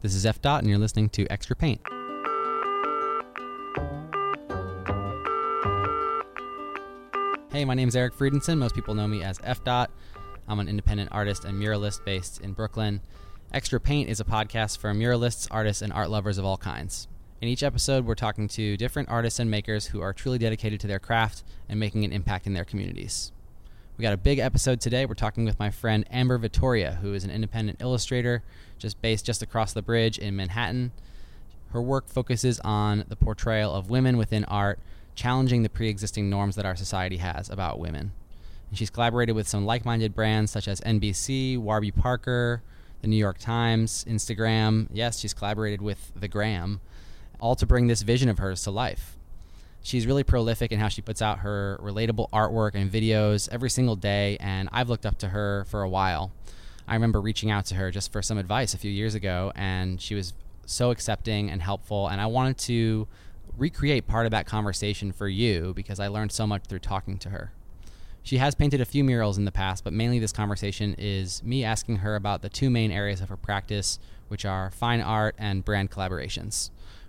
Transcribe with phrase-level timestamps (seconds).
[0.00, 1.80] This is F Dot and you're listening to Extra Paint.
[7.50, 8.58] Hey, my name is Eric Friedenson.
[8.58, 9.90] Most people know me as F Dot.
[10.46, 13.00] I'm an independent artist and muralist based in Brooklyn.
[13.52, 17.08] Extra Paint is a podcast for muralists, artists, and art lovers of all kinds.
[17.40, 20.86] In each episode, we're talking to different artists and makers who are truly dedicated to
[20.86, 23.32] their craft and making an impact in their communities.
[23.98, 25.06] We got a big episode today.
[25.06, 28.44] We're talking with my friend Amber Vittoria, who is an independent illustrator
[28.78, 30.92] just based just across the bridge in Manhattan.
[31.72, 34.78] Her work focuses on the portrayal of women within art,
[35.16, 38.12] challenging the pre-existing norms that our society has about women.
[38.68, 42.62] And she's collaborated with some like-minded brands such as NBC, Warby Parker,
[43.02, 44.86] the New York Times, Instagram.
[44.92, 46.80] Yes, she's collaborated with The Gram,
[47.40, 49.17] all to bring this vision of hers to life.
[49.88, 53.96] She's really prolific in how she puts out her relatable artwork and videos every single
[53.96, 56.30] day, and I've looked up to her for a while.
[56.86, 59.98] I remember reaching out to her just for some advice a few years ago, and
[59.98, 60.34] she was
[60.66, 63.08] so accepting and helpful, and I wanted to
[63.56, 67.30] recreate part of that conversation for you because I learned so much through talking to
[67.30, 67.52] her.
[68.22, 71.64] She has painted a few murals in the past, but mainly this conversation is me
[71.64, 73.98] asking her about the two main areas of her practice,
[74.28, 76.68] which are fine art and brand collaborations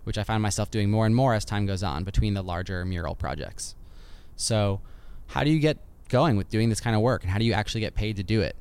[0.09, 2.83] which I find myself doing more and more as time goes on between the larger
[2.83, 3.75] mural projects.
[4.35, 4.81] So,
[5.27, 7.53] how do you get going with doing this kind of work and how do you
[7.53, 8.55] actually get paid to do it?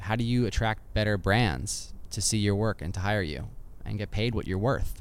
[0.00, 3.48] How do you attract better brands to see your work and to hire you
[3.82, 5.00] and get paid what you're worth?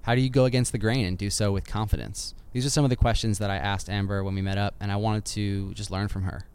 [0.00, 2.32] How do you go against the grain and do so with confidence?
[2.54, 4.90] These are some of the questions that I asked Amber when we met up and
[4.90, 6.46] I wanted to just learn from her.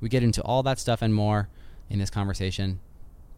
[0.00, 1.50] We get into all that stuff and more
[1.90, 2.80] in this conversation.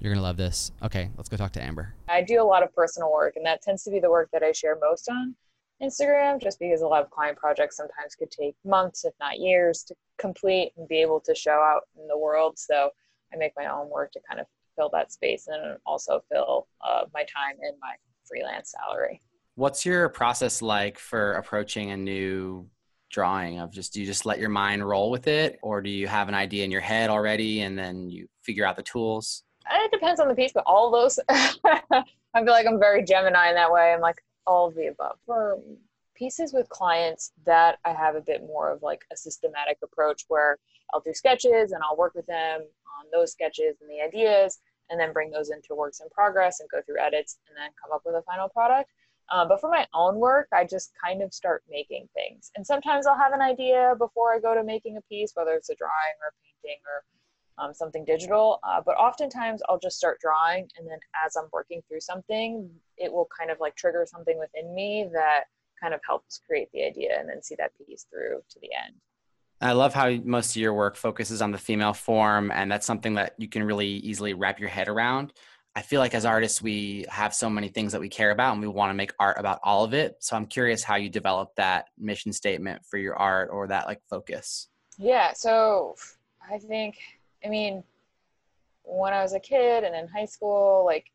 [0.01, 0.73] You're going to love this.
[0.83, 1.95] Okay, let's go talk to Amber.
[2.09, 4.43] I do a lot of personal work and that tends to be the work that
[4.43, 5.35] I share most on
[5.83, 9.85] Instagram just because a lot of client projects sometimes could take months if not years
[9.85, 12.59] to complete and be able to show out in the world.
[12.59, 12.91] So
[13.33, 17.05] I make my own work to kind of fill that space and also fill uh,
[17.13, 19.21] my time and my freelance salary.
[19.57, 22.69] What's your process like for approaching a new
[23.11, 26.07] drawing of just do you just let your mind roll with it or do you
[26.07, 29.45] have an idea in your head already and then you figure out the tools?
[29.71, 33.55] it depends on the piece, but all those, I feel like I'm very Gemini in
[33.55, 33.93] that way.
[33.93, 35.19] I'm like all of the above.
[35.27, 35.59] For
[36.15, 40.59] pieces with clients that I have a bit more of like a systematic approach where
[40.93, 44.59] I'll do sketches and I'll work with them on those sketches and the ideas
[44.91, 47.93] and then bring those into works in progress and go through edits and then come
[47.95, 48.91] up with a final product.
[49.31, 52.51] Uh, but for my own work, I just kind of start making things.
[52.57, 55.69] And sometimes I'll have an idea before I go to making a piece, whether it's
[55.69, 57.05] a drawing or a painting or
[57.59, 58.61] um, something digital.
[58.63, 60.69] Uh, but oftentimes I'll just start drawing.
[60.79, 64.75] And then as I'm working through something, it will kind of like trigger something within
[64.75, 65.45] me that
[65.81, 68.95] kind of helps create the idea and then see that piece through to the end.
[69.61, 72.51] I love how most of your work focuses on the female form.
[72.53, 75.33] And that's something that you can really easily wrap your head around.
[75.75, 78.61] I feel like as artists, we have so many things that we care about and
[78.61, 80.17] we want to make art about all of it.
[80.21, 84.01] So I'm curious how you develop that mission statement for your art or that like
[84.09, 84.69] focus.
[84.97, 85.33] Yeah.
[85.35, 85.95] So
[86.51, 86.97] I think
[87.45, 87.85] I mean,
[88.85, 91.07] when I was a kid and in high school, like,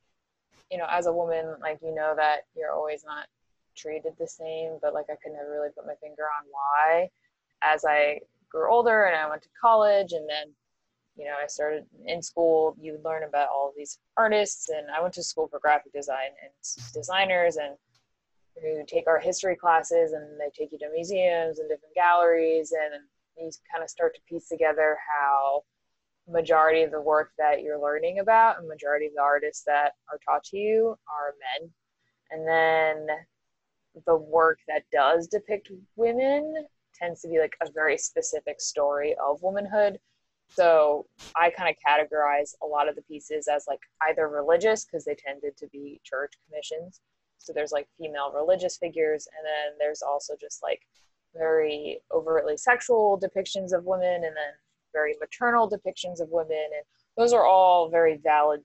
[0.72, 3.28] you know, as a woman, like, you know that you're always not
[3.76, 7.10] treated the same, but like I could never really put my finger on why.
[7.62, 8.20] As I
[8.50, 10.54] grew older and I went to college and then
[11.16, 15.14] you know, I started in school, you learn about all these artists and I went
[15.16, 16.52] to school for graphic design and
[16.94, 17.76] designers and
[18.62, 23.04] who take our history classes and they take you to museums and different galleries and
[23.38, 25.64] you kind of start to piece together how
[26.28, 30.20] majority of the work that you're learning about and majority of the artists that are
[30.26, 31.70] taught to you are men.
[32.32, 33.18] And then
[34.06, 39.42] the work that does depict women tends to be like a very specific story of
[39.42, 40.00] womanhood.
[40.50, 45.04] So i kind of categorize a lot of the pieces as like either religious because
[45.04, 47.02] they tended to be church commissions.
[47.40, 50.82] So there's like female religious figures and then there's also just like
[51.36, 54.54] very overtly sexual depictions of women and then
[54.94, 56.84] very maternal depictions of women and
[57.18, 58.62] those are all very valid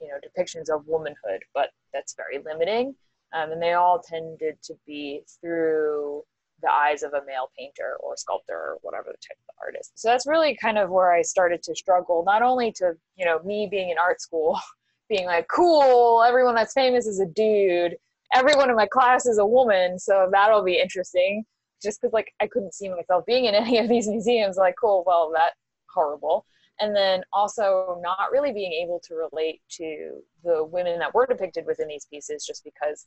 [0.00, 2.94] you know depictions of womanhood but that's very limiting.
[3.32, 6.22] Um and they all tended to be through
[6.62, 10.08] the eyes of a male painter or sculptor or whatever the type of artist so
[10.08, 13.66] that's really kind of where i started to struggle not only to you know me
[13.70, 14.58] being in art school
[15.08, 17.96] being like cool everyone that's famous is a dude.
[18.32, 21.44] Everyone in my class is a woman so that'll be interesting
[21.82, 25.04] just because like I couldn't see myself being in any of these museums like cool
[25.06, 25.52] well that
[25.92, 26.46] horrible.
[26.80, 31.66] And then also not really being able to relate to the women that were depicted
[31.66, 33.06] within these pieces just because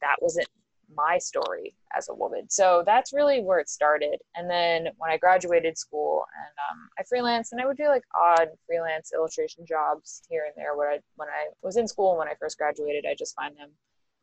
[0.00, 0.48] that wasn't
[0.94, 2.48] my story as a woman.
[2.48, 4.18] So that's really where it started.
[4.34, 8.04] And then when I graduated school and um I freelanced and I would do like
[8.20, 10.76] odd freelance illustration jobs here and there.
[10.76, 13.56] Where I when I was in school and when I first graduated I just find
[13.56, 13.70] them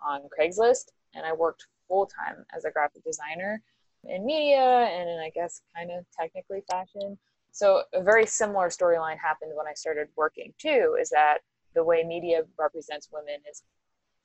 [0.06, 0.86] on Craigslist.
[1.16, 3.62] And I worked full time as a graphic designer
[4.06, 7.18] in media and in I guess kind of technically fashion.
[7.52, 11.40] So a very similar storyline happened when I started working too is that
[11.76, 13.64] the way media represents women is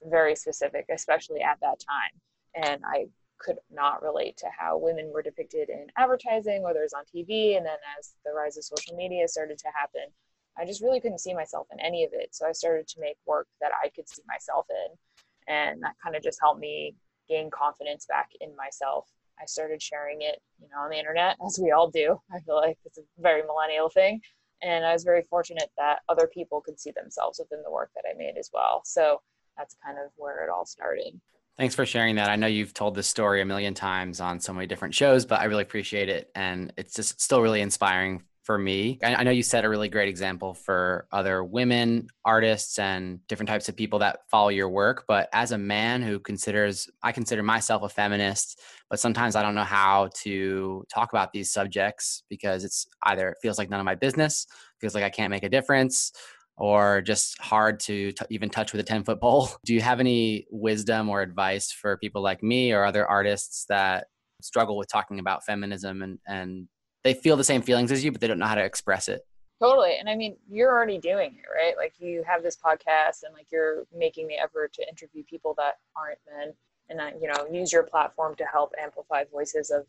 [0.04, 2.64] very specific especially at that time.
[2.66, 3.06] And I
[3.38, 7.64] could not relate to how women were depicted in advertising whether it's on TV and
[7.64, 10.10] then as the rise of social media started to happen
[10.58, 12.34] I just really couldn't see myself in any of it.
[12.34, 16.16] So I started to make work that I could see myself in and that kind
[16.16, 16.94] of just helped me
[17.28, 19.08] gain confidence back in myself.
[19.40, 22.20] I started sharing it, you know, on the internet as we all do.
[22.32, 24.20] I feel like it's a very millennial thing.
[24.62, 28.05] And I was very fortunate that other people could see themselves within the work that
[28.11, 28.82] I made as well.
[28.85, 29.20] So
[29.56, 31.20] that's kind of where it all started.
[31.56, 32.29] Thanks for sharing that.
[32.29, 35.40] I know you've told this story a million times on so many different shows, but
[35.40, 38.98] I really appreciate it and it's just still really inspiring for me.
[39.04, 43.50] I, I know you set a really great example for other women artists and different
[43.50, 47.42] types of people that follow your work, but as a man who considers I consider
[47.42, 48.58] myself a feminist,
[48.88, 53.36] but sometimes I don't know how to talk about these subjects because it's either it
[53.42, 54.46] feels like none of my business,
[54.80, 56.10] feels like I can't make a difference
[56.56, 59.50] or just hard to even touch with a 10 foot pole.
[59.66, 64.06] Do you have any wisdom or advice for people like me or other artists that
[64.40, 66.66] struggle with talking about feminism and and
[67.04, 69.22] they feel the same feelings as you but they don't know how to express it.
[69.60, 71.76] Totally and i mean you're already doing it right?
[71.76, 75.74] Like you have this podcast and like you're making the effort to interview people that
[75.96, 76.54] aren't men
[76.88, 79.84] and that you know use your platform to help amplify voices of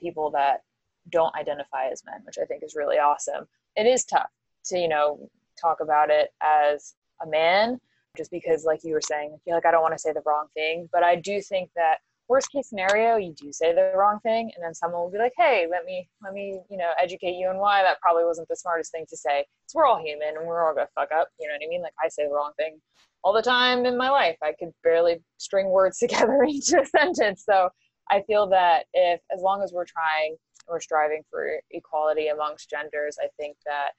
[0.00, 0.62] people that
[1.10, 3.46] don't identify as men which i think is really awesome.
[3.76, 4.30] It is tough
[4.66, 5.28] to you know
[5.60, 7.78] talk about it as a man
[8.16, 10.22] just because like you were saying i feel like i don't want to say the
[10.26, 11.98] wrong thing but i do think that
[12.28, 15.32] worst case scenario you do say the wrong thing and then someone will be like
[15.36, 18.56] hey let me let me you know educate you on why that probably wasn't the
[18.56, 19.44] smartest thing to say.
[19.64, 21.82] It's we're all human and we're all gonna fuck up you know what i mean?
[21.82, 22.80] Like i say the wrong thing
[23.24, 24.36] all the time in my life.
[24.42, 27.44] I could barely string words together into a sentence.
[27.44, 27.68] So
[28.10, 30.36] i feel that if as long as we're trying
[30.68, 33.90] we're striving for equality amongst genders i think that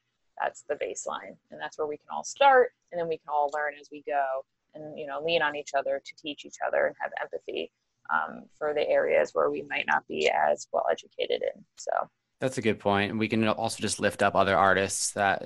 [0.42, 3.50] that's the baseline and that's where we can all start and then we can all
[3.54, 4.44] learn as we go
[4.76, 7.72] and you know lean on each other to teach each other and have empathy
[8.12, 11.64] um, for the areas where we might not be as well educated in.
[11.76, 11.92] So
[12.40, 13.12] that's a good point.
[13.12, 15.44] And we can also just lift up other artists that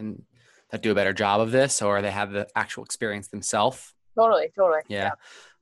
[0.72, 3.94] that do a better job of this or they have the actual experience themselves.
[4.18, 4.82] Totally, totally.
[4.88, 5.04] Yeah.
[5.04, 5.12] yeah.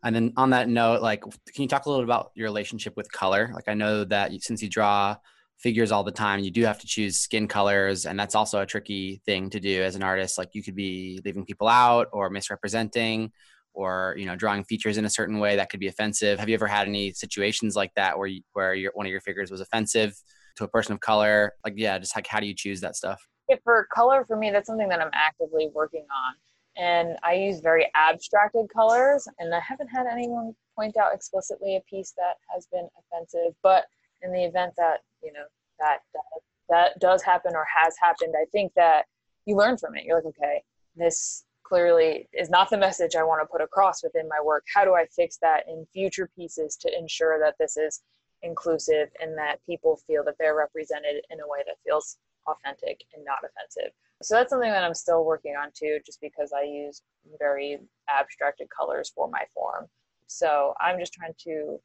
[0.03, 2.95] And then on that note, like can you talk a little bit about your relationship
[2.95, 3.51] with color?
[3.53, 5.17] Like I know that you, since you draw
[5.57, 8.65] figures all the time, you do have to choose skin colors and that's also a
[8.65, 10.37] tricky thing to do as an artist.
[10.37, 13.31] Like you could be leaving people out or misrepresenting
[13.75, 16.39] or you know drawing features in a certain way that could be offensive.
[16.39, 19.21] Have you ever had any situations like that where you, where your one of your
[19.21, 20.15] figures was offensive
[20.55, 21.53] to a person of color?
[21.63, 23.21] Like yeah just like how do you choose that stuff?
[23.49, 26.33] Yeah, for color for me that's something that I'm actively working on.
[26.77, 31.81] And I use very abstracted colors and I haven't had anyone point out explicitly a
[31.89, 33.85] piece that has been offensive but
[34.21, 35.45] in the event that you know
[35.79, 36.23] that that,
[36.69, 39.05] that does happen or has happened I think that
[39.45, 40.05] you learn from it.
[40.05, 40.63] You're like okay
[40.95, 44.63] this clearly is not the message I want to put across within my work.
[44.73, 48.01] How do I fix that in future pieces to ensure that this is
[48.43, 52.17] inclusive and that people feel that they're represented in a way that feels
[52.47, 53.91] authentic and not offensive.
[54.21, 57.01] So that's something that I'm still working on too just because I use
[57.39, 59.87] very abstracted colors for my form.
[60.27, 61.79] So I'm just trying to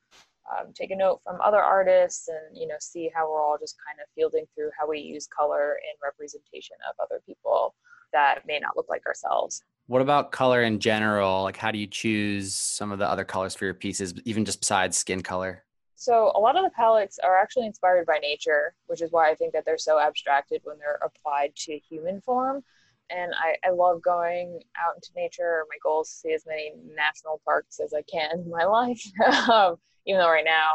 [0.50, 3.76] um take a note from other artists and you know see how we're all just
[3.86, 7.74] kind of fielding through how we use color in representation of other people
[8.12, 9.62] that may not look like ourselves.
[9.90, 11.42] What about color in general?
[11.42, 14.60] Like how do you choose some of the other colors for your pieces even just
[14.60, 15.64] besides skin color?
[15.96, 19.34] So a lot of the palettes are actually inspired by nature, which is why I
[19.34, 22.62] think that they're so abstracted when they're applied to human form.
[23.10, 25.64] And I I love going out into nature.
[25.68, 29.02] My goal is to see as many national parks as I can in my life.
[29.50, 29.74] um
[30.06, 30.74] even though right now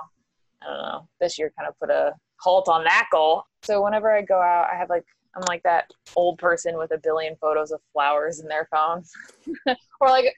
[0.61, 3.43] I don't know, this year kind of put a halt on that goal.
[3.61, 5.05] So whenever I go out, I have like
[5.35, 9.03] I'm like that old person with a billion photos of flowers in their phone.
[9.99, 10.35] or like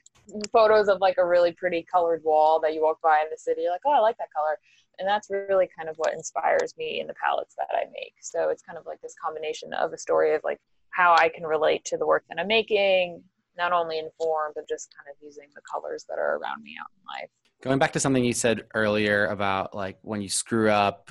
[0.52, 3.62] photos of like a really pretty colored wall that you walk by in the city
[3.62, 4.58] You're like, "Oh, I like that color."
[4.98, 8.14] And that's really kind of what inspires me in the palettes that I make.
[8.20, 10.58] So it's kind of like this combination of a story of like
[10.90, 13.22] how I can relate to the work that I'm making,
[13.56, 16.76] not only in form but just kind of using the colors that are around me
[16.80, 17.30] out in life.
[17.62, 21.10] Going back to something you said earlier about like when you screw up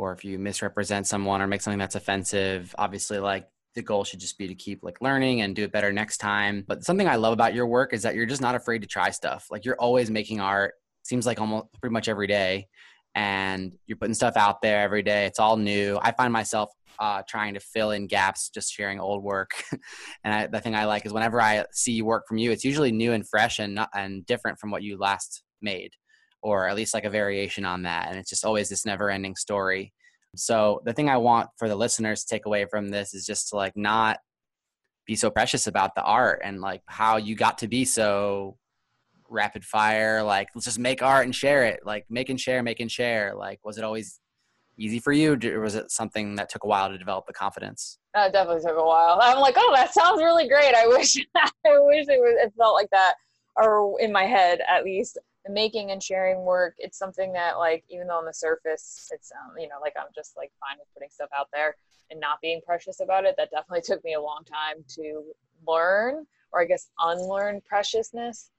[0.00, 4.20] or if you misrepresent someone or make something that's offensive obviously like the goal should
[4.20, 6.64] just be to keep like learning and do it better next time.
[6.66, 9.10] But something i love about your work is that you're just not afraid to try
[9.10, 9.46] stuff.
[9.50, 12.66] Like you're always making art seems like almost pretty much every day
[13.14, 15.26] and you're putting stuff out there every day.
[15.26, 15.98] It's all new.
[16.02, 19.62] I find myself uh trying to fill in gaps just sharing old work.
[20.24, 22.90] And I, the thing i like is whenever i see work from you it's usually
[22.90, 25.92] new and fresh and not, and different from what you last made
[26.42, 29.36] or at least like a variation on that and it's just always this never ending
[29.36, 29.92] story.
[30.36, 33.48] So the thing i want for the listeners to take away from this is just
[33.48, 34.18] to like not
[35.06, 38.56] be so precious about the art and like how you got to be so
[39.30, 42.80] rapid fire like let's just make art and share it like make and share make
[42.80, 43.34] and share.
[43.34, 44.20] Like was it always
[44.76, 45.38] easy for you?
[45.44, 47.98] Or was it something that took a while to develop the confidence?
[48.14, 49.18] That definitely took a while.
[49.20, 50.74] I'm like oh that sounds really great.
[50.74, 53.14] I wish i wish it was it felt like that
[53.56, 55.18] or in my head at least
[55.48, 59.32] the making and sharing work it's something that like even though on the surface it's
[59.32, 61.74] um you know like I'm just like fine with putting stuff out there
[62.10, 65.24] and not being precious about it that definitely took me a long time to
[65.66, 68.50] learn or I guess unlearn preciousness.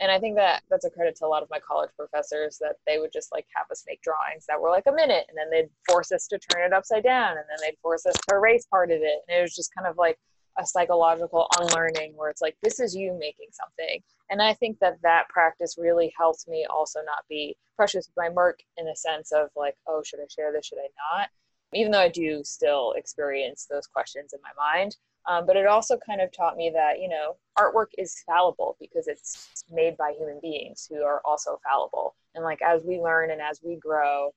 [0.00, 2.76] And I think that that's a credit to a lot of my college professors that
[2.86, 5.50] they would just like have us make drawings that were like a minute and then
[5.50, 8.64] they'd force us to turn it upside down and then they'd force us to erase
[8.66, 9.22] part of it.
[9.26, 10.18] And it was just kind of like
[10.58, 14.02] a psychological unlearning where it's like this is you making something.
[14.30, 18.28] And i think that that practice really helped me also not be precious with my
[18.30, 20.66] work in a sense of like oh should i share this?
[20.66, 21.28] Should i not?
[21.72, 24.96] Even though i do still experience those questions in my mind.
[25.26, 29.08] Um but it also kind of taught me that you know artwork is fallible because
[29.08, 32.14] it's made by human beings who are also fallible.
[32.34, 34.32] And like as we learn and as we grow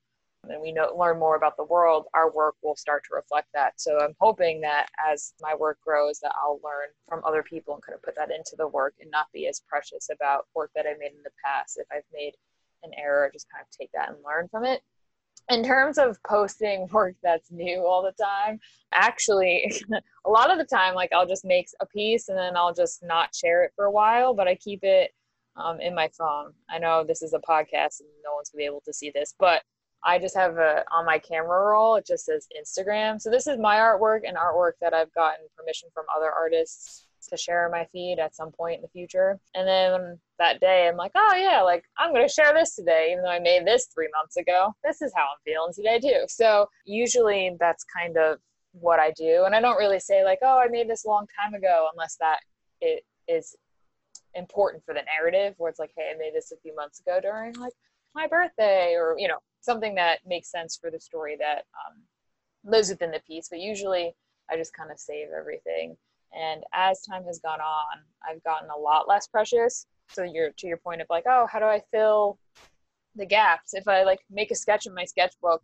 [0.50, 3.80] and we know learn more about the world our work will start to reflect that.
[3.80, 7.84] So i'm hoping that as my work grows that i'll learn from other people and
[7.84, 10.86] kind of put that into the work and not be as precious about work that
[10.86, 11.78] i made in the past.
[11.78, 12.34] If i've made
[12.84, 14.82] an error just kind of take that and learn from it.
[15.50, 18.60] In terms of posting work that's new all the time
[18.94, 19.72] actually
[20.26, 23.04] a lot of the time like i'll just make a piece and then i'll just
[23.04, 25.12] not share it for a while but i keep it
[25.58, 26.54] um in my phone.
[26.70, 29.12] I know this is a podcast and no one's going to be able to see
[29.14, 29.62] this but
[30.04, 33.22] I just have a on my camera roll it just says Instagram.
[33.22, 37.38] So this is my artwork and artwork that I've gotten permission from other artists to
[37.38, 39.40] share in my feed at some point in the future.
[39.54, 43.10] And then that day I'm like, "Oh yeah, like I'm going to share this today
[43.12, 44.74] even though I made this 3 months ago.
[44.84, 48.40] This is how I'm feeling today too." So usually that's kind of
[48.74, 51.28] what I do and I don't really say like, "Oh, I made this a long
[51.40, 52.40] time ago" unless that
[52.82, 53.56] it is
[54.34, 57.20] important for the narrative where it's like, "Hey, I made this a few months ago
[57.22, 57.74] during like
[58.16, 62.02] my birthday or, you know, something that makes sense for the story that um
[62.64, 64.14] lives within the piece but usually
[64.50, 65.96] I just kind of save everything.
[66.34, 69.86] And as time has gone on I've gotten a lot less precious.
[70.10, 72.38] So you're to your point of like oh how do I fill
[73.16, 73.74] the gaps?
[73.74, 75.64] If I like make a sketch in my sketchbook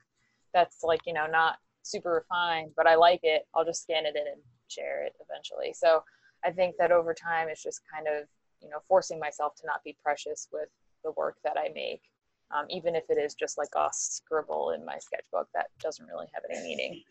[0.54, 4.16] that's like you know not super refined but I like it I'll just scan it
[4.16, 5.74] in and share it eventually.
[5.74, 6.04] So
[6.44, 8.28] I think that over time it's just kind of
[8.62, 10.70] you know forcing myself to not be precious with
[11.04, 12.02] the work that I make
[12.56, 16.28] um, even if it is just like a scribble in my sketchbook that doesn't really
[16.34, 17.02] have any meaning.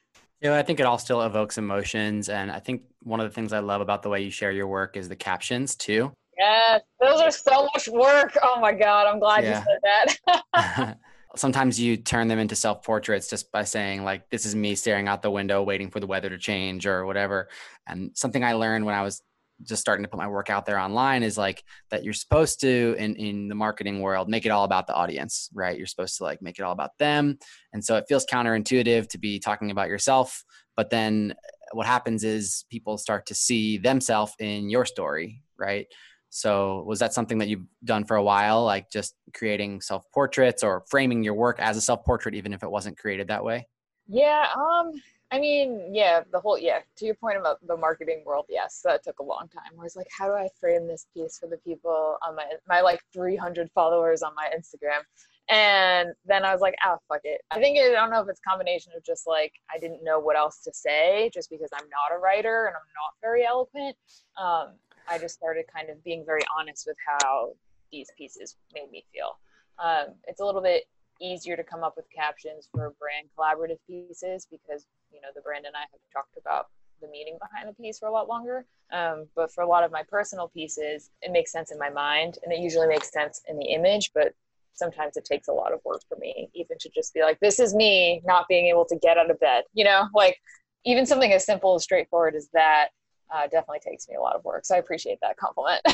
[0.40, 3.34] Yeah, you I think it all still evokes emotions and I think one of the
[3.34, 6.12] things I love about the way you share your work is the captions too.
[6.38, 8.36] Yes, those are so much work.
[8.42, 9.58] Oh my god, I'm glad yeah.
[9.58, 10.18] you said
[10.64, 10.98] that.
[11.36, 15.22] Sometimes you turn them into self-portraits just by saying like this is me staring out
[15.22, 17.48] the window waiting for the weather to change or whatever.
[17.86, 19.22] And something I learned when I was
[19.62, 22.94] just starting to put my work out there online is like that you're supposed to
[22.98, 25.76] in in the marketing world make it all about the audience, right?
[25.76, 27.38] You're supposed to like make it all about them.
[27.72, 30.44] And so it feels counterintuitive to be talking about yourself,
[30.76, 31.34] but then
[31.72, 35.86] what happens is people start to see themselves in your story, right?
[36.30, 40.62] So was that something that you've done for a while like just creating self portraits
[40.62, 43.66] or framing your work as a self portrait even if it wasn't created that way?
[44.06, 44.92] Yeah, um
[45.32, 49.02] I mean, yeah, the whole yeah, to your point about the marketing world, yes, that
[49.02, 49.72] took a long time.
[49.74, 52.80] Where it's like, how do I frame this piece for the people on my my
[52.80, 55.00] like 300 followers on my Instagram?
[55.48, 58.28] And then I was like, "Oh, fuck it." I think it, I don't know if
[58.28, 61.70] it's a combination of just like I didn't know what else to say just because
[61.72, 63.96] I'm not a writer and I'm not very eloquent.
[64.40, 64.74] Um
[65.08, 67.54] I just started kind of being very honest with how
[67.92, 69.38] these pieces made me feel.
[69.78, 70.84] Um it's a little bit
[71.20, 75.64] easier to come up with captions for brand collaborative pieces because you know the brand
[75.66, 76.66] and I have talked about
[77.00, 78.64] the meaning behind the piece for a lot longer.
[78.92, 82.38] Um but for a lot of my personal pieces it makes sense in my mind
[82.42, 84.32] and it usually makes sense in the image but
[84.74, 87.58] sometimes it takes a lot of work for me even to just be like this
[87.58, 90.08] is me not being able to get out of bed you know?
[90.14, 90.36] Like
[90.84, 92.88] even something as simple and straightforward as that
[93.34, 95.82] uh definitely takes me a lot of work so I appreciate that compliment.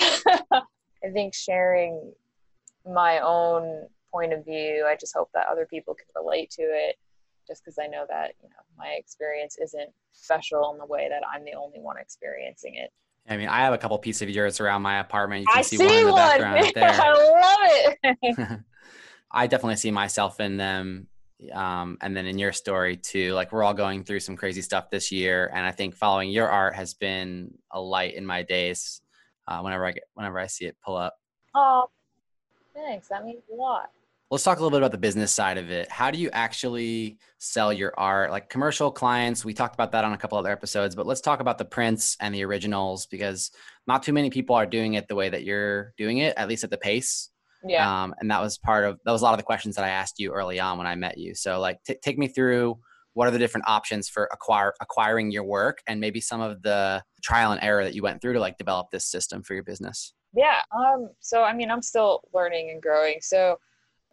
[1.05, 2.12] I think sharing
[2.87, 6.97] my own point of view i just hope that other people can relate to it
[7.47, 11.23] just because i know that you know my experience isn't special in the way that
[11.33, 12.90] i'm the only one experiencing it
[13.28, 15.42] I mean, I have a couple pieces of yours around my apartment.
[15.42, 16.16] You can I see, see one in the one.
[16.19, 16.90] background there.
[16.90, 17.12] I
[18.02, 18.61] love it.
[19.31, 21.07] I definitely see myself in them
[21.52, 24.90] um and then in your story too like we're all going through some crazy stuff
[24.90, 29.00] this year and I think following your art has been a light in my days
[29.47, 31.14] uh whenever I get, whenever I see it pull up.
[31.54, 31.88] Oh.
[32.75, 33.09] Thanks.
[33.09, 33.90] That means a lot
[34.33, 35.91] let's talk a little bit about the business side of it.
[35.91, 38.31] How do you actually sell your art?
[38.31, 41.41] Like commercial clients, we talked about that on a couple other episodes, but let's talk
[41.41, 43.51] about the prints and the originals because
[43.87, 46.65] not too many people are doing it the way that you're doing it, at least
[46.65, 47.29] at the pace.
[47.62, 48.05] Yeah.
[48.05, 49.91] Um, and that was part of that was a lot of the questions that I
[49.91, 51.35] asked you early on when I met you.
[51.35, 52.79] So like take me through
[53.12, 57.03] what are the different options for acquire acquiring your work and maybe some of the
[57.23, 60.15] trial and error that you went through to like develop this system for your business.
[60.35, 60.61] Yeah.
[60.75, 63.19] Um so I mean, I'm still learning and growing.
[63.21, 63.59] So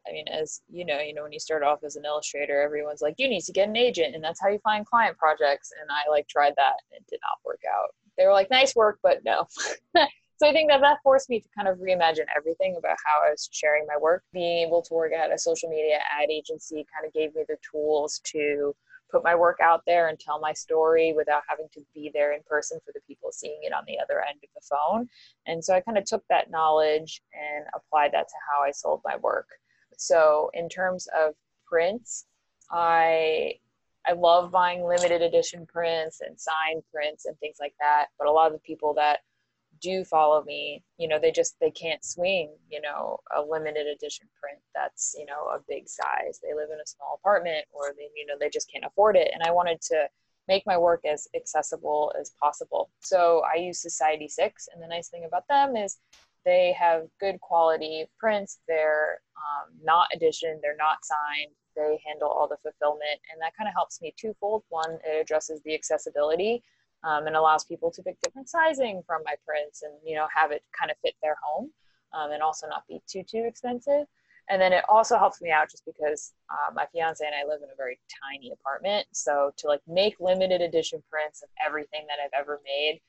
[0.10, 3.02] I mean, as you know, you know, when you start off as an illustrator, everyone's
[3.02, 5.72] like, you need to get an agent and that's how you find client projects.
[5.80, 7.90] And I like tried that and it did not work out.
[8.18, 9.46] They were like, nice work, but no.
[9.96, 13.32] so I think that that forced me to kind of reimagine everything about how I
[13.32, 14.24] was sharing my work.
[14.34, 17.58] Being able to work at a social media ad agency kind of gave me the
[17.72, 18.76] tools to
[19.12, 22.42] put my work out there and tell my story without having to be there in
[22.48, 25.08] person for the people seeing it on the other end of the phone.
[25.48, 29.02] And so I kind of took that knowledge and applied that to how I sold
[29.04, 29.48] my work.
[30.00, 32.26] So in terms of prints,
[32.72, 33.56] I
[34.08, 38.32] I love buying limited edition prints and signed prints and things like that, but a
[38.32, 39.20] lot of the people that
[39.82, 44.28] do follow me, you know, they just they can't swing, you know, a limited edition
[44.40, 46.40] print that's, you know, a big size.
[46.42, 49.30] They live in a small apartment or they you know, they just can't afford it
[49.34, 50.08] and I wanted to
[50.48, 52.90] make my work as accessible as possible.
[53.02, 55.98] So I use Society 6 and the nice thing about them is
[56.46, 62.48] they have good quality prints they're um not edition they're not signed they handle all
[62.48, 64.64] the fulfillment and that kind of helps me twofold.
[64.70, 66.64] One it addresses the accessibility
[67.04, 70.52] um and allows people to pick different sizing from my prints and you know have
[70.52, 71.72] it kind of fit their home
[72.14, 74.06] um and also not be too too expensive.
[74.52, 77.62] And then it also helps me out just because uh, my fiance and I live
[77.62, 82.18] in a very tiny apartment so to like make limited edition prints of everything that
[82.24, 83.00] I've ever made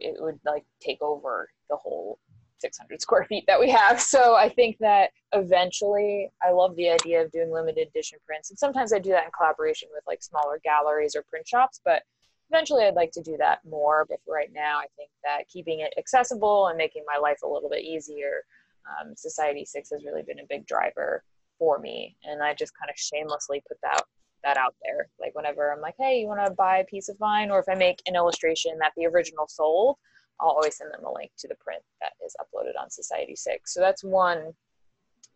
[0.00, 2.18] it would like take over the whole
[2.60, 4.00] 600 square feet that we have.
[4.00, 8.50] So I think that eventually I love the idea of doing limited edition prints.
[8.50, 12.02] And sometimes I do that in collaboration with like smaller galleries or print shops, but
[12.50, 14.06] eventually I'd like to do that more.
[14.08, 17.48] But for right now, I think that keeping it accessible and making my life a
[17.48, 18.44] little bit easier,
[18.88, 21.22] um, Society 6 has really been a big driver
[21.58, 22.16] for me.
[22.24, 24.02] And I just kind of shamelessly put that
[24.44, 25.08] that out there.
[25.20, 27.50] Like whenever I'm like, hey, you want to buy a piece of mine?
[27.50, 29.96] Or if I make an illustration that the original sold,
[30.40, 33.72] I'll always send them a link to the print that is uploaded on Society 6.
[33.72, 34.52] So that's one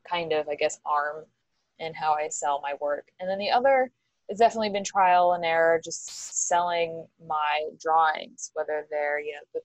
[0.08, 1.24] kind of, I guess, arm
[1.78, 3.08] in how I sell my work.
[3.20, 3.90] And then the other
[4.28, 9.60] it's definitely been trial and error just selling my drawings whether they're you know the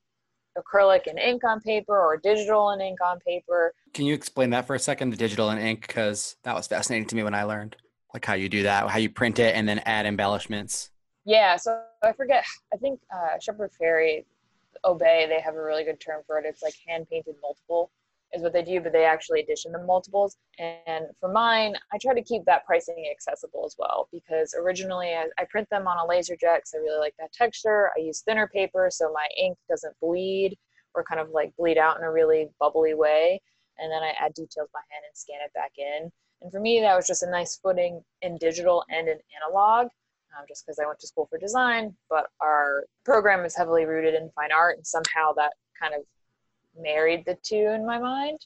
[0.61, 4.65] acrylic and ink on paper or digital and ink on paper can you explain that
[4.65, 7.43] for a second the digital and ink because that was fascinating to me when i
[7.43, 7.75] learned
[8.13, 10.89] like how you do that how you print it and then add embellishments
[11.25, 14.25] yeah so i forget i think uh shepard Fairy,
[14.85, 16.45] obey they have a really good term for it.
[16.45, 17.91] It's like hand painted multiple
[18.33, 20.37] is what they do but they actually addition the multiples.
[20.59, 25.27] And for mine I try to keep that pricing accessible as well because originally I,
[25.39, 27.91] I print them on a laser jet cuz I really like that texture.
[27.95, 30.57] I use thinner paper so my ink doesn't bleed
[30.93, 33.41] or kind of like bleed out in a really bubbly way.
[33.77, 36.11] And then I add details by hand and scan it back in.
[36.41, 39.87] And for me that was just a nice footing in digital and in analog
[40.37, 44.15] um, just because I went to school for design, but our program is heavily rooted
[44.15, 46.01] in fine art, and somehow that kind of
[46.79, 48.39] married the two in my mind.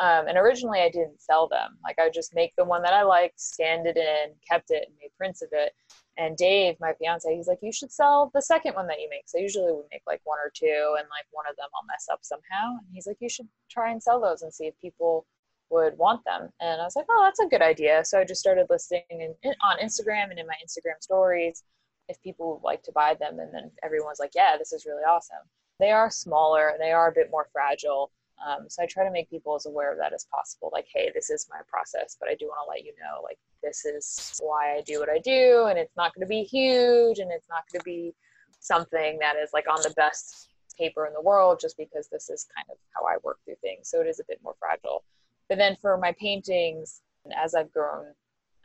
[0.00, 1.76] Um, and originally I didn't sell them.
[1.82, 4.84] Like I would just make the one that I liked, scanned it in, kept it,
[4.86, 5.72] and made prints of it.
[6.16, 9.24] And Dave, my fiance, he's like, you should sell the second one that you make.
[9.26, 12.06] So usually we make like one or two, and like one of them I'll mess
[12.12, 12.78] up somehow.
[12.78, 15.26] And he's like, you should try and sell those and see if people
[15.70, 16.48] would want them.
[16.60, 18.04] And I was like, oh, that's a good idea.
[18.04, 21.64] So I just started listing in, in, on Instagram and in my Instagram stories
[22.08, 23.38] if people would like to buy them.
[23.38, 25.44] And then everyone's like, yeah, this is really awesome.
[25.78, 26.68] They are smaller.
[26.68, 28.10] and They are a bit more fragile.
[28.46, 30.70] Um, so I try to make people as aware of that as possible.
[30.72, 33.38] Like, hey, this is my process, but I do want to let you know, like,
[33.62, 35.66] this is why I do what I do.
[35.68, 38.14] And it's not going to be huge and it's not going to be
[38.60, 42.46] something that is like on the best paper in the world just because this is
[42.54, 43.88] kind of how I work through things.
[43.88, 45.04] So it is a bit more fragile
[45.48, 47.00] but then for my paintings
[47.36, 48.06] as I've grown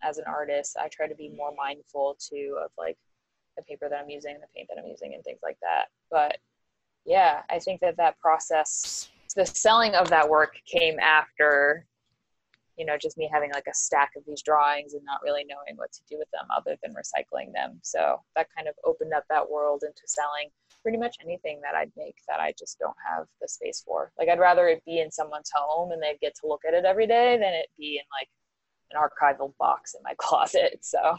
[0.01, 2.97] as an artist I try to be more mindful too of like
[3.57, 5.85] the paper that I'm using the paint that I'm using and things like that.
[6.09, 6.37] But
[7.05, 11.85] yeah I think that that process the selling of that work came after
[12.77, 15.77] you know just me having like a stack of these drawings and not really knowing
[15.77, 17.79] what to do with them other than recycling them.
[17.83, 20.49] So that kind of opened up that world into selling
[20.81, 24.11] pretty much anything that I'd make that I just don't have the space for.
[24.19, 26.85] Like I'd rather it be in someone's home and they get to look at it
[26.85, 28.29] every day than it be in like
[28.91, 30.79] an archival box in my closet.
[30.81, 31.17] So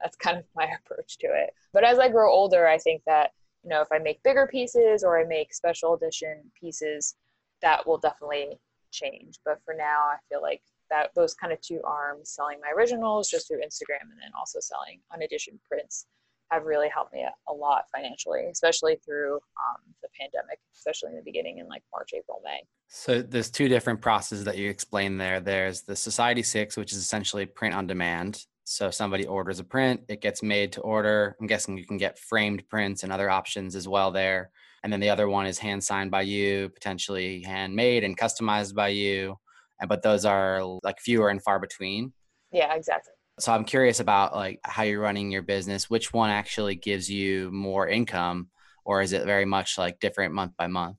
[0.00, 1.54] that's kind of my approach to it.
[1.72, 3.30] But as I grow older I think that
[3.62, 7.14] you know if I make bigger pieces or I make special edition pieces
[7.62, 8.58] that will definitely
[8.90, 9.38] change.
[9.44, 13.28] But for now I feel like that those kind of two arms selling my originals
[13.28, 16.06] just through Instagram and then also selling uneditioned prints
[16.50, 21.16] have really helped me a, a lot financially especially through um the pandemic especially in
[21.16, 22.60] the beginning in like March April May.
[22.88, 25.40] So there's two different processes that you explained there.
[25.40, 28.44] There's the Society 6 which is essentially print on demand.
[28.64, 31.36] So somebody orders a print, it gets made to order.
[31.40, 34.50] I'm guessing you can get framed prints and other options as well there.
[34.82, 38.88] And then the other one is hand signed by you, potentially handmade and customized by
[38.88, 39.38] you
[39.80, 42.12] and but those are like fewer and far between.
[42.52, 43.12] Yeah exactly.
[43.40, 45.90] So i'm curious about like how you're running your business.
[45.90, 48.48] Which one actually gives you more income
[48.84, 50.98] or is it very much like different month by month?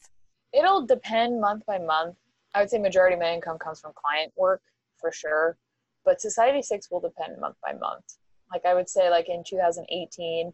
[0.54, 2.16] It'll depend month by month.
[2.54, 4.62] I would say majority of my income comes from client work
[4.98, 5.58] for sure.
[6.04, 8.06] But society 6 will depend month by month.
[8.52, 10.54] Like i would say like in 2018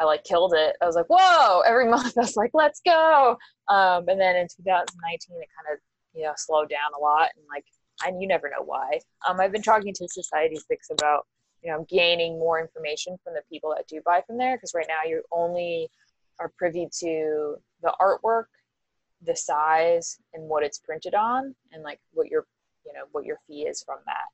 [0.00, 0.74] I like killed it.
[0.80, 3.36] I was like, "Whoa, every month I was like, let's go."
[3.68, 5.78] Um and then in 2019 it kind of
[6.14, 7.64] you know slow down a lot and like
[8.06, 8.98] and you never know why.
[9.28, 11.26] Um i've been talking to society six about
[11.62, 14.86] you know gaining more information from the people that do buy from there because right
[14.88, 15.88] now you only
[16.38, 18.44] are privy to the artwork
[19.24, 22.44] the size and what it's printed on and like what your
[22.84, 24.26] you know what your fee is from that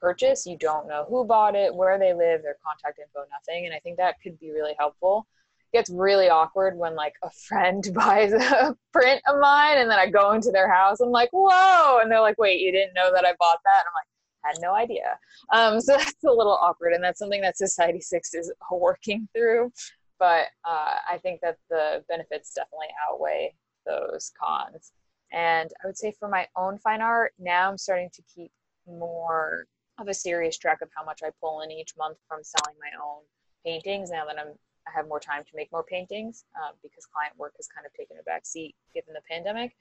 [0.00, 0.46] purchase.
[0.46, 3.78] You don't know who bought it where they live their contact info nothing and i
[3.78, 5.26] think that could be really helpful
[5.72, 10.08] gets really awkward when like a friend buys a print of mine and then I
[10.08, 13.24] go into their house I'm like whoa and they're like wait you didn't know that
[13.24, 13.80] I bought that?
[13.80, 14.06] And I'm like
[14.44, 15.18] I had no idea.
[15.52, 19.72] Um so that's a little awkward and that's something that society 6 is working through
[20.18, 23.54] but uh I think that the benefits definitely outweigh
[23.86, 24.92] those cons.
[25.32, 28.52] And I would say for my own fine art now I'm starting to keep
[28.86, 29.66] more
[29.98, 33.02] of a serious track of how much I pull in each month from selling my
[33.02, 33.22] own
[33.64, 34.54] paintings now that I'm
[34.86, 37.92] I have more time to make more paintings um because client work has kind of
[37.92, 39.76] taken a back seat given the pandemic.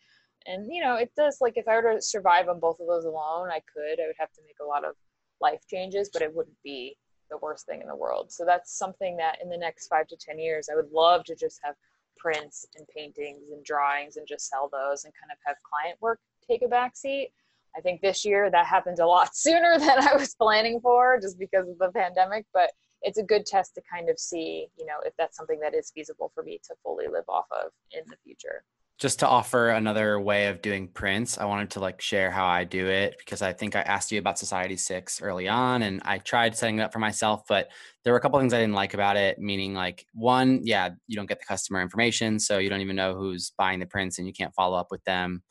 [0.48, 3.06] And you know it does like if I were to survive on both of those
[3.06, 4.96] alone I could I would have to make a lot of
[5.40, 6.98] life changes but it wouldn't be
[7.30, 8.32] the worst thing in the world.
[8.32, 11.36] So that's something that in the next 5 to 10 years I would love to
[11.36, 11.76] just have
[12.18, 16.20] prints and paintings and drawings and just sell those and kind of have client work
[16.48, 17.32] take a back seat
[17.76, 21.40] I think this year that happened a lot sooner than I was planning for just
[21.40, 24.98] because of the pandemic but it's a good test to kind of see, you know,
[25.06, 28.16] if that's something that is feasible for me to fully live off of in the
[28.24, 28.64] future.
[29.00, 32.66] Just to offer another way of doing prints, I wanted to like share how I
[32.66, 36.20] do it because I think I asked you about Society 6 early on and I
[36.20, 37.70] tried setting it up for myself, but
[38.04, 41.16] there were a couple things I didn't like about it, meaning like one, yeah, you
[41.16, 44.28] don't get the customer information, so you don't even know who's buying the prints and
[44.28, 45.42] you can't follow up with them.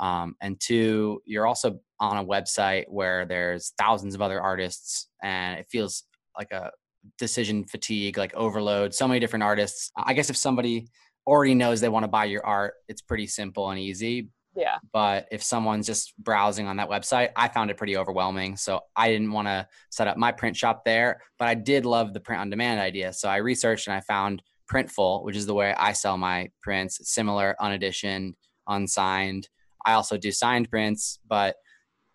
[0.00, 5.60] Um and two, you're also on a website where there's thousands of other artists and
[5.60, 6.02] it feels
[6.36, 6.72] like a
[7.16, 9.90] decision fatigue, like overload, so many different artists.
[9.96, 10.88] I guess if somebody
[11.26, 14.28] already knows they want to buy your art, it's pretty simple and easy.
[14.56, 14.78] Yeah.
[14.92, 18.56] But if someone's just browsing on that website, I found it pretty overwhelming.
[18.56, 22.12] So I didn't want to set up my print shop there, but I did love
[22.12, 23.12] the print on demand idea.
[23.12, 26.98] So I researched and I found Printful, which is the way I sell my prints,
[27.10, 28.34] similar uneditioned,
[28.66, 29.48] unsigned.
[29.86, 31.56] I also do signed prints, but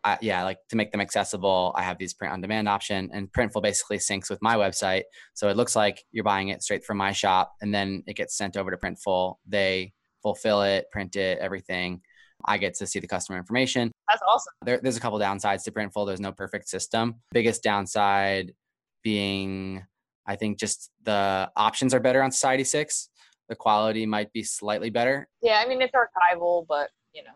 [0.03, 3.31] I, yeah, like to make them accessible, I have these print on demand option and
[3.31, 5.03] Printful basically syncs with my website.
[5.33, 8.37] So it looks like you're buying it straight from my shop and then it gets
[8.37, 9.35] sent over to Printful.
[9.47, 12.01] They fulfill it, print it, everything.
[12.45, 13.91] I get to see the customer information.
[14.09, 14.53] That's awesome.
[14.65, 16.05] There there's a couple downsides to Printful.
[16.05, 17.15] There's no perfect system.
[17.31, 18.53] Biggest downside
[19.03, 19.85] being
[20.25, 23.09] I think just the options are better on Society 6.
[23.49, 25.27] The quality might be slightly better.
[25.41, 27.31] Yeah, I mean it's archival, but you know,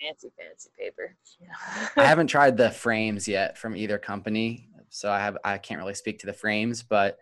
[0.00, 1.16] fancy fancy paper.
[1.96, 5.94] I haven't tried the frames yet from either company, so I have I can't really
[5.94, 7.18] speak to the frames, but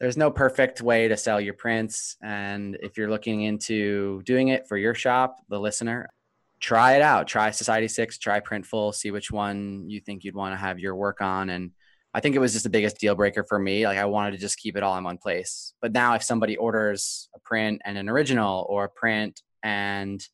[0.00, 4.68] there's no perfect way to sell your prints and if you're looking into doing it
[4.68, 6.08] for your shop, the listener,
[6.60, 7.26] try it out.
[7.26, 10.94] Try Society 6, try Printful, see which one you think you'd want to have your
[10.94, 11.72] work on and
[12.14, 13.86] I think it was just the biggest deal breaker for me.
[13.86, 15.74] Like I wanted to just keep it all in one place.
[15.80, 20.26] But now if somebody orders a print and an original or a print and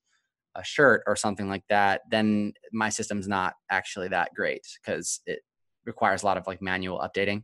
[0.56, 5.40] a shirt or something like that, then my system's not actually that great cuz it
[5.84, 7.42] requires a lot of like manual updating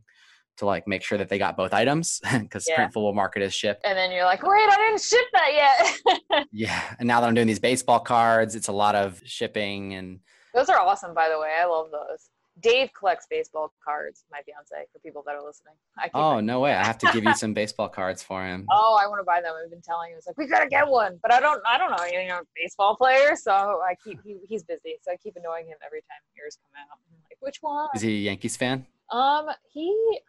[0.57, 2.19] to like make sure that they got both items
[2.49, 2.77] cuz yeah.
[2.77, 3.85] printful will mark it as shipped.
[3.85, 7.35] And then you're like, "Wait, I didn't ship that yet." yeah, and now that I'm
[7.35, 10.19] doing these baseball cards, it's a lot of shipping and
[10.53, 11.51] Those are awesome by the way.
[11.59, 12.30] I love those.
[12.59, 15.73] Dave collects baseball cards, my fiance, for people that are listening.
[15.97, 16.73] I oh, no way.
[16.73, 18.65] I have to give you some baseball cards for him.
[18.69, 19.53] Oh, I want to buy them.
[19.63, 20.17] I've been telling him.
[20.17, 21.17] It's like, we got to get one.
[21.21, 24.63] But I don't I don't know anything about baseball players, so I keep he, he's
[24.63, 24.97] busy.
[25.01, 26.87] So I keep annoying him every time yours come out.
[26.91, 27.89] I'm like, which one?
[27.95, 28.85] Is he a Yankees fan?
[29.11, 30.19] Um, he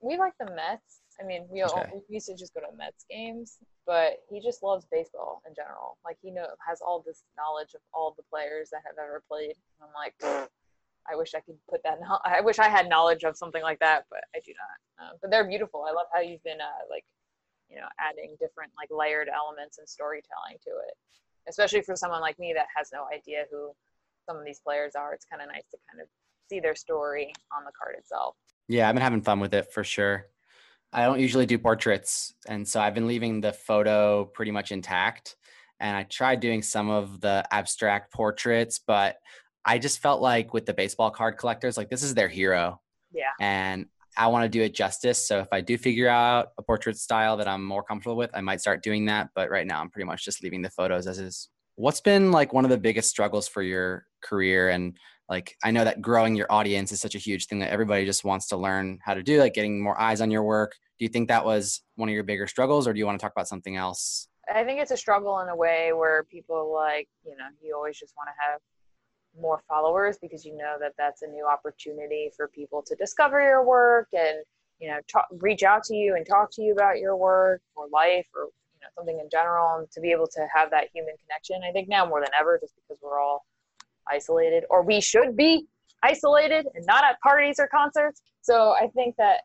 [0.00, 1.00] we like the Mets.
[1.20, 1.72] I mean, we okay.
[1.72, 5.54] all, we used to just go to Mets games, but he just loves baseball in
[5.54, 5.98] general.
[6.04, 9.54] Like he know has all this knowledge of all the players that have ever played.
[9.80, 10.50] And I'm like,
[11.10, 14.04] I wish I could put that I wish I had knowledge of something like that,
[14.10, 15.06] but I do not.
[15.06, 15.84] Um, but they're beautiful.
[15.88, 17.04] I love how you've been uh like
[17.68, 20.94] you know adding different like layered elements and storytelling to it.
[21.48, 23.72] Especially for someone like me that has no idea who
[24.26, 25.12] some of these players are.
[25.12, 26.08] It's kind of nice to kind of
[26.48, 28.36] see their story on the card itself.
[28.68, 30.26] Yeah, I've been having fun with it for sure.
[30.92, 35.34] I don't usually do portraits and so I've been leaving the photo pretty much intact
[35.80, 39.16] and I tried doing some of the abstract portraits but
[39.64, 42.80] I just felt like with the baseball card collectors, like this is their hero.
[43.12, 43.30] Yeah.
[43.40, 45.26] And I want to do it justice.
[45.26, 48.40] So if I do figure out a portrait style that I'm more comfortable with, I
[48.40, 49.30] might start doing that.
[49.34, 51.48] But right now I'm pretty much just leaving the photos as is.
[51.76, 54.68] What's been like one of the biggest struggles for your career?
[54.68, 54.96] And
[55.28, 58.24] like, I know that growing your audience is such a huge thing that everybody just
[58.24, 60.76] wants to learn how to do, like getting more eyes on your work.
[60.98, 63.22] Do you think that was one of your bigger struggles or do you want to
[63.22, 64.28] talk about something else?
[64.54, 67.98] I think it's a struggle in a way where people like, you know, you always
[67.98, 68.60] just want to have
[69.40, 73.64] more followers because you know that that's a new opportunity for people to discover your
[73.64, 74.38] work and
[74.80, 77.86] you know talk, reach out to you and talk to you about your work or
[77.92, 78.44] life or
[78.74, 81.60] you know something in general and to be able to have that human connection.
[81.68, 83.44] I think now more than ever just because we're all
[84.10, 85.66] isolated or we should be
[86.02, 88.22] isolated and not at parties or concerts.
[88.42, 89.40] So i think that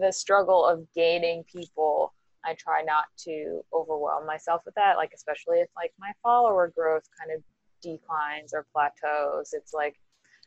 [0.00, 2.12] the struggle of gaining people
[2.44, 7.04] i try not to overwhelm myself with that like especially if like my follower growth
[7.18, 7.42] kind of
[7.84, 9.52] declines or plateaus.
[9.52, 9.96] It's like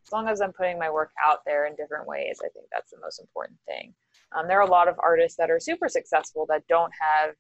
[0.06, 2.92] as long as i'm putting my work out there in different ways i think that's
[2.92, 3.94] the most important thing.
[4.36, 7.36] Um there are a lot of artists that are super successful that don't have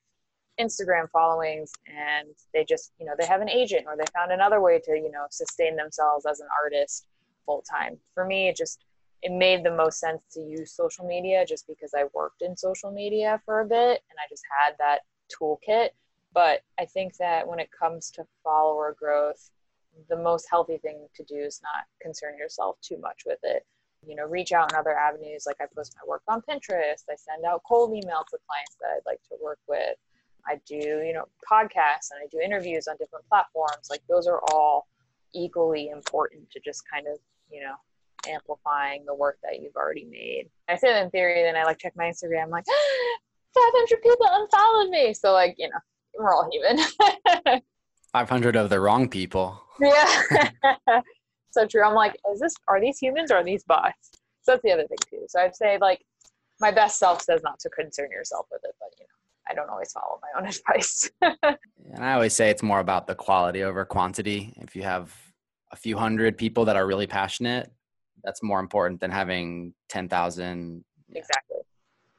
[0.59, 4.59] instagram followings and they just you know they have an agent or they found another
[4.59, 7.07] way to you know sustain themselves as an artist
[7.45, 8.83] full time for me it just
[9.23, 12.91] it made the most sense to use social media just because I worked in social
[12.91, 14.99] media for a bit and I just had that
[15.33, 15.89] toolkit.
[16.33, 19.49] But I think that when it comes to follower growth
[20.09, 23.65] the most healthy thing to do is not concern yourself too much with it.
[24.05, 25.45] You know reach out in other avenues.
[25.45, 27.03] Like i post my work on pinterest.
[27.09, 29.95] I send out cold emails to clients that i'd like to work with.
[30.47, 33.89] I do you know podcasts and i do interviews on different platforms.
[33.89, 34.87] Like those are all
[35.33, 37.17] equally important to just kind of
[37.49, 37.73] you know
[38.31, 40.49] amplifying the work that you've already made.
[40.67, 42.65] I say that in theory then i like check my instagram I'm like
[43.55, 45.13] 500 people unfollowed me.
[45.13, 45.79] So like you know
[46.17, 47.61] we're all human.
[48.11, 49.61] 500 of the wrong people.
[49.79, 50.49] Yeah.
[51.51, 51.83] so true.
[51.83, 54.11] I'm like, is this, are these humans or are these bots?
[54.41, 55.25] So that's the other thing too.
[55.27, 56.01] So I'd say like,
[56.59, 59.69] my best self says not to concern yourself with it, but you know, I don't
[59.69, 61.09] always follow my own advice.
[61.21, 64.53] and I always say it's more about the quality over quantity.
[64.57, 65.13] If you have
[65.71, 67.71] a few hundred people that are really passionate,
[68.23, 71.57] that's more important than having 10,000 yeah, exactly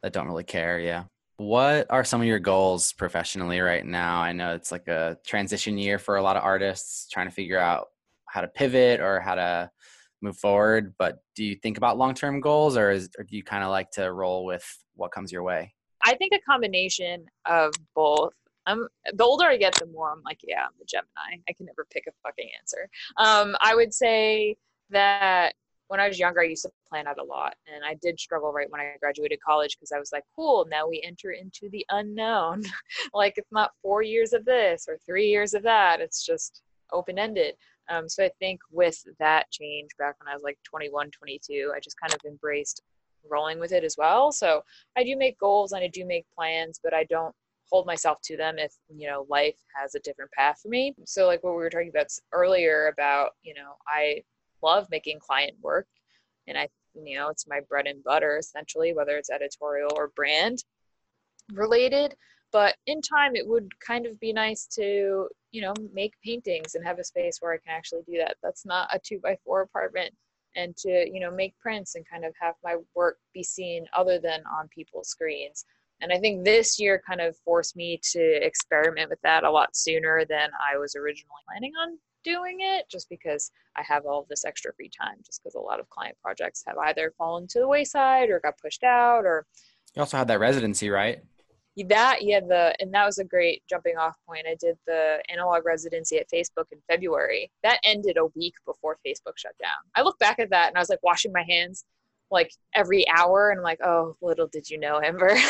[0.02, 1.04] that don't really care, yeah
[1.38, 4.20] what are some of your goals professionally right now?
[4.20, 7.58] I know it's like a transition year for a lot of artists trying to figure
[7.58, 7.86] out
[8.26, 9.70] how to pivot or how to
[10.20, 13.62] move forward, but do you think about long-term goals or is or do you kind
[13.62, 15.72] of like to roll with what comes your way?
[16.04, 18.32] I think a combination of both.
[18.66, 21.40] Um the older I get the more I'm like, yeah, I'm a Gemini.
[21.48, 22.88] I can never pick a fucking answer.
[23.16, 24.56] Um I would say
[24.90, 25.54] that
[25.88, 27.54] when I was younger, I used to plan out a lot.
[27.66, 30.86] And I did struggle right when I graduated college because I was like, cool, now
[30.86, 32.62] we enter into the unknown.
[33.14, 36.00] like, it's not four years of this or three years of that.
[36.00, 37.54] It's just open ended.
[37.90, 41.80] Um, so I think with that change back when I was like 21, 22, I
[41.80, 42.82] just kind of embraced
[43.28, 44.30] rolling with it as well.
[44.30, 44.62] So
[44.96, 47.34] I do make goals and I do make plans, but I don't
[47.70, 51.26] hold myself to them if you know life has a different path for me so
[51.26, 54.22] like what we were talking about earlier about you know i
[54.62, 55.86] love making client work.
[56.46, 60.64] And I you know it's my bread and butter essentially whether it's editorial or brand
[61.52, 62.14] related.
[62.50, 66.84] But in time it would kind of be nice to you know make paintings and
[66.84, 68.36] have a space where I can actually do that.
[68.42, 70.14] That's not a 2 by 4 apartment.
[70.56, 74.18] And to you know make prints and kind of have my work be seen other
[74.18, 75.64] than on people's screens.
[76.00, 79.74] And I think this year kind of forced me to experiment with that a lot
[79.74, 84.44] sooner than I was originally planning on doing it just because I have all this
[84.44, 87.68] extra free time just because a lot of client projects have either fallen to the
[87.68, 89.46] wayside or got pushed out or
[89.94, 91.20] You also had that residency, right?
[91.88, 94.46] That yeah, the and that was a great jumping off point.
[94.50, 97.52] I did the analog residency at Facebook in February.
[97.62, 99.78] That ended a week before Facebook shut down.
[99.94, 101.84] I look back at that and I was like washing my hands
[102.32, 105.36] like every hour and I'm like, "Oh, little did you know, Ember."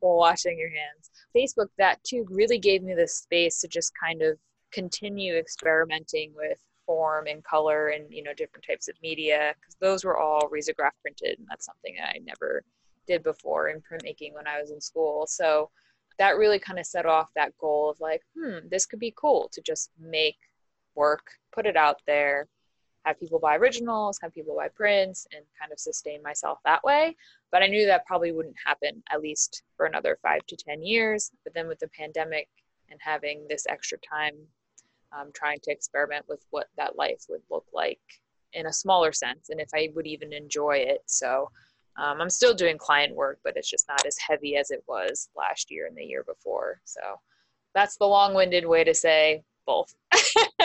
[0.00, 1.10] while washing your hands.
[1.36, 4.38] Facebook that too really gave me the space to just kind of
[4.76, 10.04] continue experimenting with form and color and you know different types of media because those
[10.04, 12.62] were all risograph printed and that's something that I never
[13.06, 15.26] did before in printmaking when I was in school.
[15.26, 15.70] So
[16.18, 19.48] that really kind of set off that goal of like hmm this could be cool
[19.52, 20.36] to just make
[20.94, 22.46] work put it out there
[23.06, 27.16] have people buy originals have people buy prints and kind of sustain myself that way.
[27.50, 31.30] But I knew that probably wouldn't happen at least for another 5 to 10 years.
[31.44, 32.48] But then with the pandemic
[32.90, 34.34] and having this extra time
[35.16, 38.00] um, trying to experiment with what that life would look like
[38.52, 41.02] in a smaller sense and if I would even enjoy it.
[41.06, 41.50] So
[41.96, 45.28] um, I'm still doing client work, but it's just not as heavy as it was
[45.36, 46.80] last year and the year before.
[46.84, 47.00] So
[47.74, 49.94] that's the long-winded way to say both.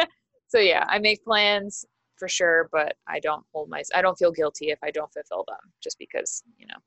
[0.47, 1.85] so yeah, I make plans
[2.17, 5.45] for sure, but I don't hold my I don't feel guilty if I don't fulfill
[5.47, 6.77] them just because, you know,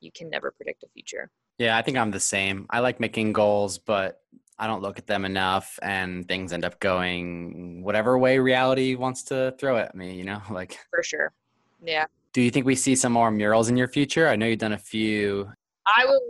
[0.00, 1.30] you can never predict the future.
[1.58, 2.66] Yeah, I think I'm the same.
[2.70, 4.20] I like making goals, but
[4.58, 9.24] I don't look at them enough and things end up going whatever way reality wants
[9.24, 11.32] to throw at me, you know, like For sure.
[11.82, 12.06] Yeah.
[12.32, 14.28] Do you think we see some more murals in your future?
[14.28, 15.50] I know you've done a few.
[15.86, 16.20] I would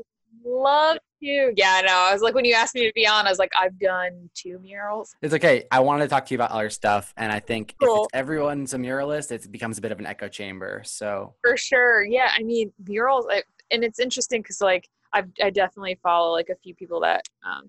[0.45, 1.53] love to.
[1.57, 1.95] Yeah, I know.
[1.95, 4.29] I was like when you asked me to be on, I was like I've done
[4.35, 5.15] two murals.
[5.23, 5.65] It's okay.
[5.71, 7.95] I wanted to talk to you about other stuff and I think cool.
[7.95, 10.83] if it's everyone's a muralist, it becomes a bit of an echo chamber.
[10.85, 12.05] So For sure.
[12.05, 16.49] Yeah, I mean, murals I, and it's interesting cuz like I've I definitely follow like
[16.51, 17.69] a few people that um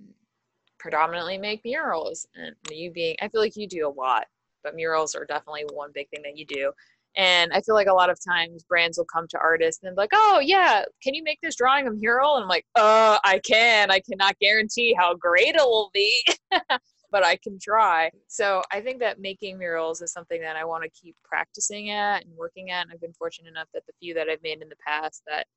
[0.86, 4.28] predominantly make murals and you being I feel like you do a lot,
[4.63, 6.71] but murals are definitely one big thing that you do.
[7.17, 10.00] And I feel like a lot of times brands will come to artists and be
[10.00, 13.39] like, "Oh, yeah, can you make this drawing a mural?" And I'm like, "Uh, I
[13.39, 13.89] can.
[13.89, 16.24] I cannot guarantee how great it will be,
[17.12, 20.84] but I can try." So, I think that making murals is something that I want
[20.84, 22.84] to keep practicing at and working at.
[22.84, 25.48] And I've been fortunate enough that the few that I've made in the past that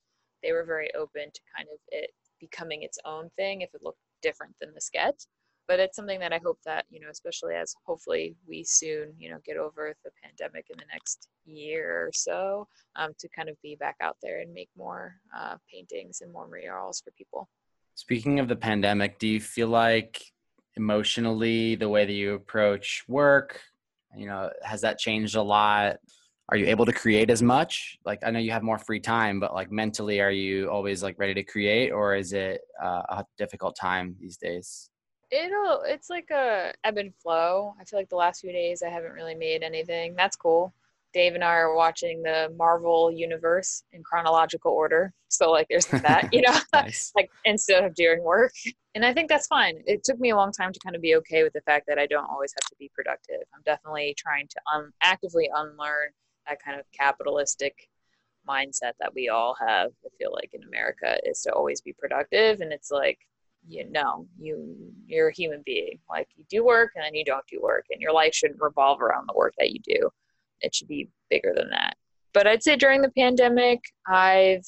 [0.42, 3.98] they were very open to kind of it becoming its own thing if it looked
[4.22, 5.24] different than the sketch
[5.68, 9.30] but it's something that I hope that you know especially as hopefully we soon you
[9.30, 13.56] know get over the pandemic in the next year or so um to kind of
[13.62, 17.48] be back out there and make more uh paintings and more murals for people.
[17.94, 20.24] Speaking of the pandemic do you feel like
[20.76, 23.60] emotionally the way that you approach work
[24.16, 25.98] you know has that changed a lot?
[26.50, 27.98] are you able to create as much?
[28.04, 31.18] Like i know you have more free time but like mentally are you always like
[31.18, 34.90] ready to create or is it uh, a difficult time these days?
[35.30, 37.74] It'll it's like a ebb and flow.
[37.78, 40.14] I feel like the last few days i haven't really made anything.
[40.16, 40.72] That's cool.
[41.14, 45.12] Dave and i are watching the marvel universe in chronological order.
[45.28, 46.58] So like there's that you know?
[46.72, 47.12] Nice.
[47.14, 48.52] like instead of doing work.
[48.94, 49.82] And i think that's fine.
[49.86, 51.98] It took me a long time to kind of be okay with the fact that
[51.98, 53.42] i don't always have to be productive.
[53.54, 56.08] I'm definitely trying to um actively unlearn
[56.48, 57.88] that kind of capitalistic
[58.48, 62.60] mindset that we all have I feel like in America is to always be productive
[62.60, 63.18] and it's like
[63.66, 65.98] you know you you're a human being.
[66.08, 69.00] Like you do work and then you don't do work and your life shouldn't revolve
[69.00, 70.10] around the work that you do.
[70.60, 71.96] It should be bigger than that.
[72.32, 74.66] But I'd say during the pandemic I've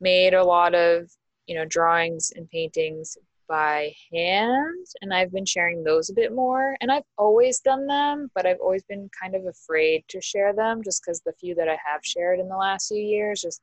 [0.00, 1.10] made a lot of
[1.46, 3.16] you know drawings and paintings
[3.52, 8.30] by hand and I've been sharing those a bit more and I've always done them
[8.34, 11.68] but I've always been kind of afraid to share them just cuz the few that
[11.68, 13.60] I have shared in the last few years just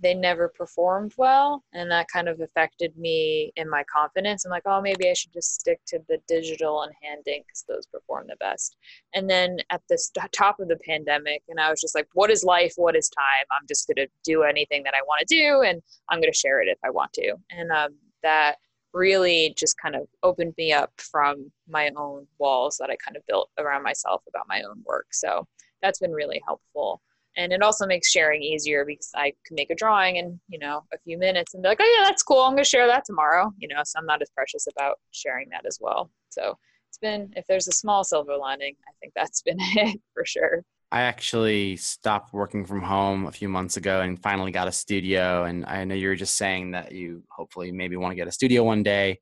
[0.00, 4.44] they never performed well and that kind of affected me in my confidence.
[4.44, 7.64] I'm like, oh, maybe I should just stick to the digital and hand ink cuz
[7.68, 8.76] those perform the best.
[9.14, 9.98] And then at the
[10.32, 12.72] top of the pandemic and I was just like, what is life?
[12.76, 13.46] What is time?
[13.52, 16.44] I'm just going to do anything that I want to do and I'm going to
[16.44, 17.36] share it if I want to.
[17.50, 18.56] And um that
[18.92, 23.26] really just kind of opened me up from my own walls that I kind of
[23.26, 25.06] built around myself about my own work.
[25.12, 25.46] So
[25.80, 27.02] that's been really helpful.
[27.36, 30.84] And it also makes sharing easier because I can make a drawing in, you know,
[30.92, 32.42] a few minutes and be like, "Oh yeah, that's cool.
[32.42, 35.48] I'm going to share that tomorrow." You know, so I'm not as precious about sharing
[35.50, 36.10] that as well.
[36.28, 36.58] So
[36.90, 40.62] it's been if there's a small silver lining, I think that's been it for sure.
[40.92, 45.44] I actually stopped working from home a few months ago and finally got a studio
[45.44, 48.32] and I know you were just saying that you hopefully maybe want to get a
[48.32, 49.18] studio one day.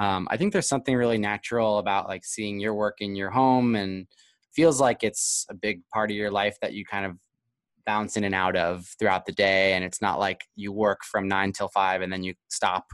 [0.00, 3.76] Um I think there's something really natural about like seeing your work in your home
[3.76, 4.08] and
[4.52, 7.16] feels like it's a big part of your life that you kind of
[7.86, 11.28] bounce in and out of throughout the day and it's not like you work from
[11.28, 12.86] 9 till 5 and then you stop.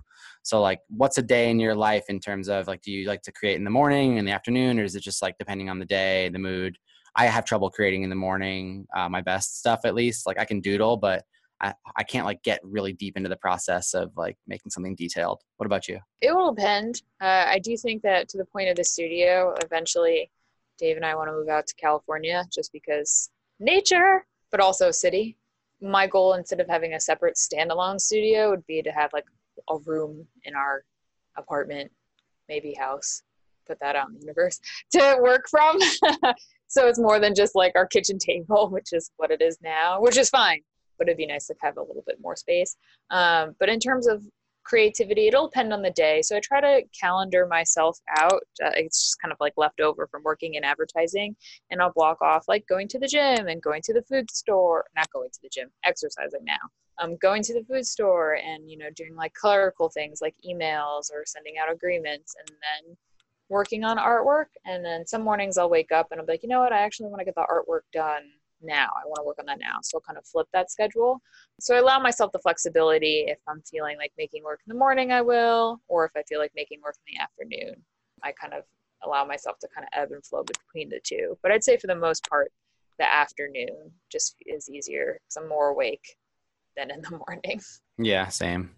[0.42, 3.22] So like what's a day in your life in terms of like do you like
[3.22, 5.78] to create in the morning in the afternoon or is it just like depending on
[5.78, 6.76] the day, the mood?
[7.16, 10.26] I have trouble creating in the morning, uh my best stuff at least.
[10.26, 11.24] Like I can doodle, but
[11.60, 15.40] I I can't like get really deep into the process of like making something detailed.
[15.56, 15.98] What about you?
[16.20, 17.02] It will depend.
[17.20, 20.30] Uh I do think that to the point of the studio, eventually
[20.78, 25.36] Dave and I want to move out to California just because nature, but also city.
[25.80, 29.26] My goal instead of having a separate standalone studio would be to have like
[29.68, 30.84] a room in our
[31.36, 31.90] apartment,
[32.48, 33.22] maybe house,
[33.66, 34.60] put that out in the universe
[34.92, 35.78] to work from
[36.68, 40.00] so it's more than just like our kitchen table which is what it is now
[40.00, 40.60] which is fine
[40.98, 42.76] but it'd be nice to have a little bit more space.
[43.10, 44.22] Um but in terms of
[44.64, 46.20] creativity it'll depend on the day.
[46.20, 50.06] So i try to calendar myself out uh, it's just kind of like left over
[50.08, 51.34] from working in advertising
[51.70, 54.84] and i'll block off like going to the gym and going to the food store
[54.94, 56.58] not going to the gym exercising now
[56.98, 61.10] um going to the food store and you know doing like clerical things like emails
[61.12, 62.96] or sending out agreements and then
[63.48, 66.48] working on artwork and then some mornings I'll wake up and I'll be like, you
[66.48, 68.22] know what, I actually want to get the artwork done
[68.60, 68.88] now.
[68.96, 69.78] I want to work on that now.
[69.82, 71.20] So I'll kind of flip that schedule.
[71.60, 75.12] So I allow myself the flexibility if I'm feeling like making work in the morning
[75.12, 77.82] I will or if I feel like making work in the afternoon.
[78.22, 78.64] I kind of
[79.04, 81.38] allow myself to kind of ebb and flow between the two.
[81.42, 82.50] But I'd say for the most part
[82.98, 86.16] the afternoon just is easier cuz I'm more awake
[86.76, 87.60] than in the morning.
[88.00, 88.76] Yeah, same.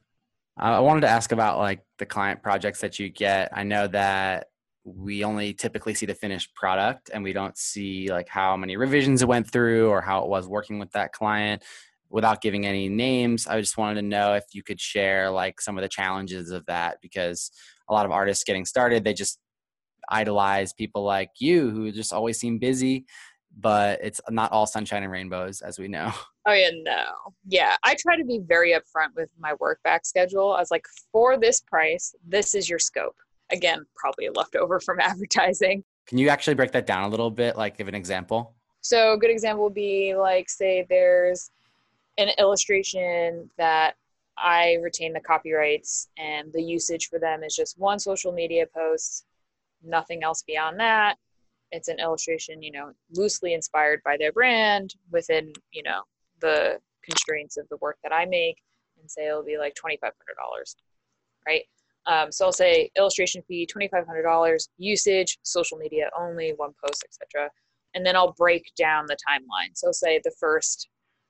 [0.56, 3.50] I wanted to ask about like the client projects that you get.
[3.52, 4.49] I know that
[4.84, 9.22] we only typically see the finished product and we don't see like how many revisions
[9.22, 11.62] it went through or how it was working with that client
[12.08, 13.46] without giving any names.
[13.46, 16.66] I just wanted to know if you could share like some of the challenges of
[16.66, 17.50] that because
[17.88, 19.38] a lot of artists getting started they just
[20.08, 23.04] idolize people like you who just always seem busy
[23.58, 26.12] but it's not all sunshine and rainbows as we know.
[26.46, 27.04] Oh yeah no.
[27.46, 30.52] Yeah i try to be very upfront with my work back schedule.
[30.52, 33.14] I was like for this price this is your scope
[33.50, 35.84] again, probably left over from advertising.
[36.06, 37.56] Can you actually break that down a little bit?
[37.56, 38.54] Like give an example?
[38.80, 41.50] So a good example would be like, say there's
[42.18, 43.94] an illustration that
[44.36, 49.26] I retain the copyrights and the usage for them is just one social media post,
[49.82, 51.16] nothing else beyond that.
[51.72, 56.02] It's an illustration, you know, loosely inspired by their brand within, you know,
[56.40, 58.62] the constraints of the work that I make
[59.00, 60.10] and say it'll be like $2,500,
[61.46, 61.62] right?
[62.10, 67.48] Um, so I'll say illustration fee, $2,500, usage, social media only, one post, etc.
[67.94, 69.70] And then I'll break down the timeline.
[69.74, 70.88] So I'll say the first,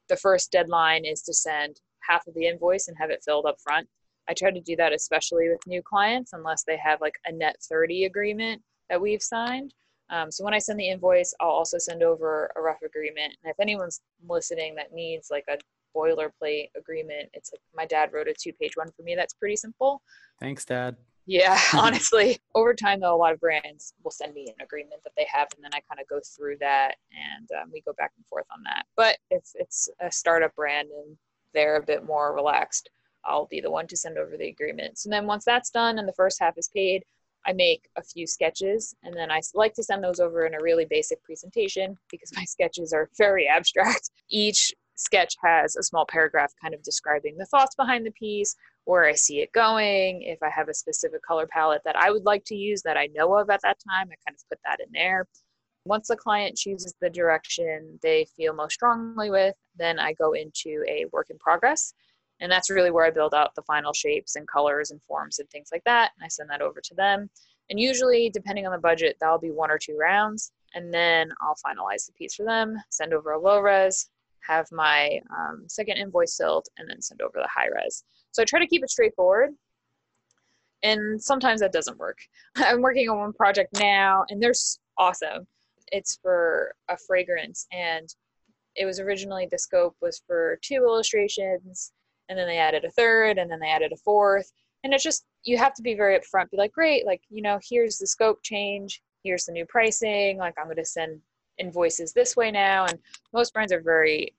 [0.08, 1.76] the first deadline is to send
[2.08, 3.86] half of the invoice and have it filled up front.
[4.26, 7.56] I try to do that especially with new clients unless they have like a net
[7.68, 9.74] 30 agreement that we've signed.
[10.08, 13.34] Um, so when I send the invoice, I'll also send over a rough agreement.
[13.44, 15.58] And if anyone's listening that needs like a
[15.96, 17.30] boilerplate agreement.
[17.32, 19.14] It's like my dad wrote a two-page one for me.
[19.14, 20.02] That's pretty simple.
[20.38, 20.96] Thanks, dad.
[21.26, 22.38] Yeah, honestly.
[22.54, 25.48] Over time though, a lot of brands will send me an agreement that they have
[25.54, 28.46] and then I kind of go through that and um, we go back and forth
[28.52, 28.86] on that.
[28.96, 31.16] But if it's a startup brand and
[31.54, 32.90] they're a bit more relaxed,
[33.24, 35.04] I'll be the one to send over the agreements.
[35.04, 37.04] And then once that's done and the first half is paid,
[37.46, 40.60] I make a few sketches and then I like to send those over in a
[40.60, 44.10] really basic presentation because my sketches are very abstract.
[44.30, 49.04] Each sketch has a small paragraph kind of describing the thoughts behind the piece, where
[49.04, 52.44] I see it going, if I have a specific color palette that I would like
[52.46, 54.92] to use that I know of at that time, I kind of put that in
[54.92, 55.26] there.
[55.86, 60.84] Once the client chooses the direction they feel most strongly with, then I go into
[60.88, 61.94] a work in progress.
[62.40, 65.48] And that's really where I build out the final shapes and colors and forms and
[65.50, 66.12] things like that.
[66.16, 67.30] And I send that over to them.
[67.70, 70.52] And usually, depending on the budget, that'll be one or two rounds.
[70.74, 74.08] And then I'll finalize the piece for them, send over a low res,
[74.46, 78.04] have my um, second invoice filled and then send over the high res.
[78.32, 79.50] So I try to keep it straightforward.
[80.82, 82.18] And sometimes that doesn't work.
[82.56, 84.54] I'm working on one project now, and they're
[84.98, 85.46] awesome.
[85.92, 88.08] It's for a fragrance, and
[88.76, 91.92] it was originally the scope was for two illustrations,
[92.28, 94.50] and then they added a third, and then they added a fourth.
[94.82, 97.58] And it's just, you have to be very upfront, be like, great, like, you know,
[97.68, 101.20] here's the scope change, here's the new pricing, like, I'm going to send
[101.60, 102.98] invoices this way now and
[103.32, 104.34] most brands are very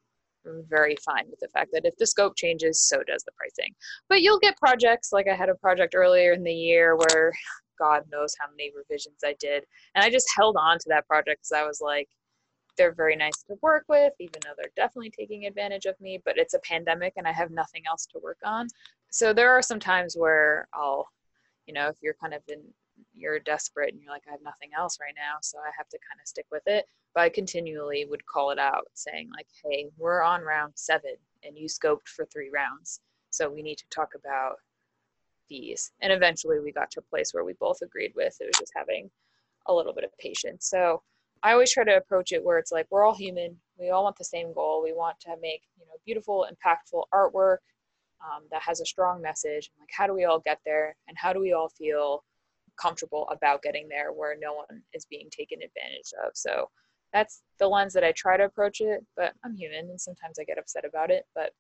[0.69, 3.76] very fine with the fact that if the scope changes so does the pricing.
[4.09, 7.32] But you'll get projects like i had a project earlier in the year where
[7.80, 9.63] god knows how many revisions i did
[9.95, 12.09] and i just held on to that project cuz i was like
[12.78, 16.38] they're very nice to work with even though they're definitely taking advantage of me but
[16.38, 18.67] it's a pandemic and i have nothing else to work on.
[19.09, 21.07] So there are some times where i'll
[21.67, 22.61] you know if you're kind of in
[23.22, 25.99] you're desperate and you're like I have nothing else right now so I have to
[26.09, 26.86] kind of stick with it.
[27.13, 31.01] But I continually would call it out saying like hey we're on round 7
[31.43, 34.57] and you scoped for 3 rounds so we need to talk about
[35.49, 35.91] these.
[36.01, 38.74] And eventually we got to a place where we both agreed with it was just
[38.76, 39.09] having
[39.67, 40.67] a little bit of patience.
[40.67, 41.01] So
[41.43, 43.57] I always try to approach it where it's like we're all human.
[43.78, 44.82] We all want the same goal.
[44.84, 47.57] We want to make you know beautiful impactful artwork
[48.22, 51.17] um that has a strong message and like how do we all get there and
[51.17, 52.24] how do we all feel
[52.82, 56.32] comfortable about getting there where no one is being taken advantage of.
[56.34, 56.69] So
[57.13, 60.43] that's the lens that I try to approach it but I'm human and sometimes I
[60.43, 61.25] get upset about it.
[61.36, 61.51] But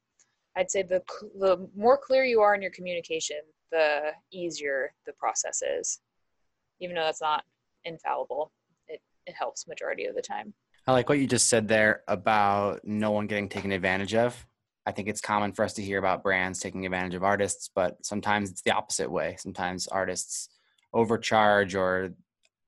[0.55, 1.01] I'd say the
[1.39, 3.37] the more clear you are in your communication
[3.71, 5.99] the easier the process is.
[6.79, 7.43] Even though that's not
[7.85, 8.51] infallible
[8.87, 10.53] it it helps majority of the time.
[10.87, 14.47] I like what you just said there about no one getting taken advantage of.
[14.87, 18.03] I think it's common for us to hear about brands taking advantage of artists but
[18.03, 19.35] sometimes it's the opposite way.
[19.37, 20.49] Sometimes artists
[20.93, 22.11] overcharge or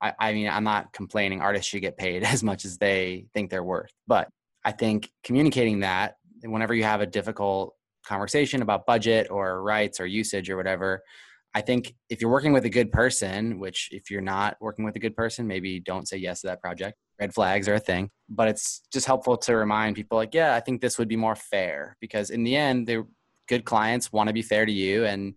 [0.00, 1.40] I I mean I'm not complaining.
[1.40, 3.92] Artists should get paid as much as they think they're worth.
[4.06, 4.28] But
[4.64, 7.74] I think communicating that whenever you have a difficult
[8.06, 11.02] conversation about budget or rights or usage or whatever
[11.54, 14.96] I think if you're working with a good person which if you're not working with
[14.96, 16.98] a good person maybe don't say yes to that project.
[17.20, 18.10] Red flags are a thing.
[18.28, 21.36] But it's just helpful to remind people like yeah I think this would be more
[21.36, 21.96] fair.
[22.00, 23.06] Because in the end they're
[23.48, 25.04] good clients want to be fair to you.
[25.04, 25.34] And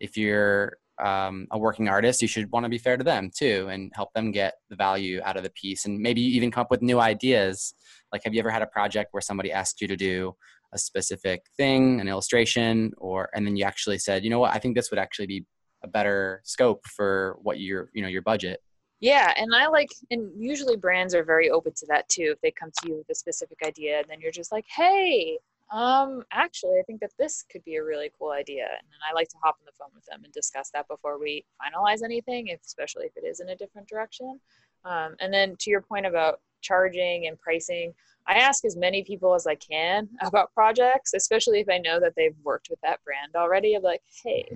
[0.00, 3.68] if you're um, a working artist, you should want to be fair to them too
[3.70, 6.62] and help them get the value out of the piece and maybe you even come
[6.62, 7.74] up with new ideas.
[8.12, 10.34] Like have you ever had a project where somebody asked you to do
[10.72, 14.54] a specific thing, an illustration or and then you actually said, "You know what?
[14.54, 15.44] I think this would actually be
[15.84, 18.60] a better scope for what your, you know, your budget."
[19.00, 22.32] Yeah, and I like and usually brands are very open to that too.
[22.34, 25.38] If they come to you with a specific idea and then you're just like, "Hey,
[25.70, 28.64] Um, actually, I think that this could be a really cool idea.
[28.64, 31.44] And I like to hop on the phone with them and discuss that before we
[31.60, 34.40] finalize anything, if, especially if it is in a different direction.
[34.84, 37.92] Um, and then to your point about charging and pricing,
[38.26, 42.14] I ask as many people as I can about projects, especially if I know that
[42.16, 43.74] they've worked with that brand already.
[43.74, 44.46] I'm like, hey,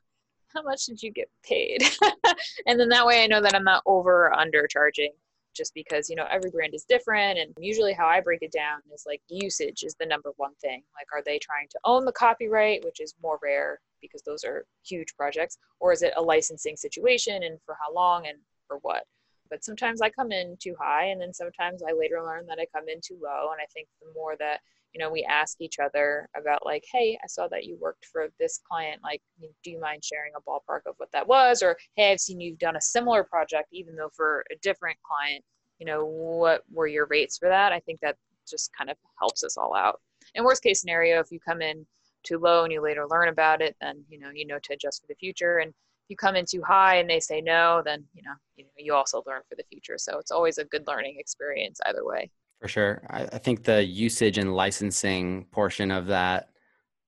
[0.54, 1.82] how much did you get paid?
[2.66, 5.12] and then that way I know that I'm not over or under charging
[5.54, 8.80] just because you know every brand is different and usually how I break it down
[8.92, 10.82] is like usage is the number one thing.
[10.94, 14.66] Like are they trying to own the copyright which is more rare because those are
[14.84, 19.04] huge projects or is it a licensing situation and for how long and for what?
[19.50, 22.66] But sometimes I come in too high and then sometimes I later learn that I
[22.74, 24.60] come in too low and I think the more that
[24.92, 28.28] you know we ask each other about like hey i saw that you worked for
[28.38, 29.22] this client like
[29.64, 31.62] do you mind sharing a ballpark of what that was?
[31.62, 35.44] Or hey i've seen you've done a similar project even though for a different client.
[35.78, 37.72] You know what were your rates for that?
[37.72, 38.16] I think that
[38.48, 40.00] just kind of helps us all out.
[40.34, 41.86] In worst case scenario if you come in
[42.22, 45.00] too low and you later learn about it then you know you know to adjust
[45.00, 45.58] for the future.
[45.58, 48.64] And if you come in too high and they say no then you know you,
[48.64, 49.98] know, you also learn for the future.
[49.98, 52.30] So it's always a good learning experience either way.
[52.62, 53.02] For sure.
[53.10, 56.50] I, I think the usage and licensing portion of that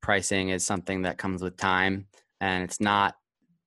[0.02, 2.08] pricing is something that comes with time
[2.40, 3.14] and it's not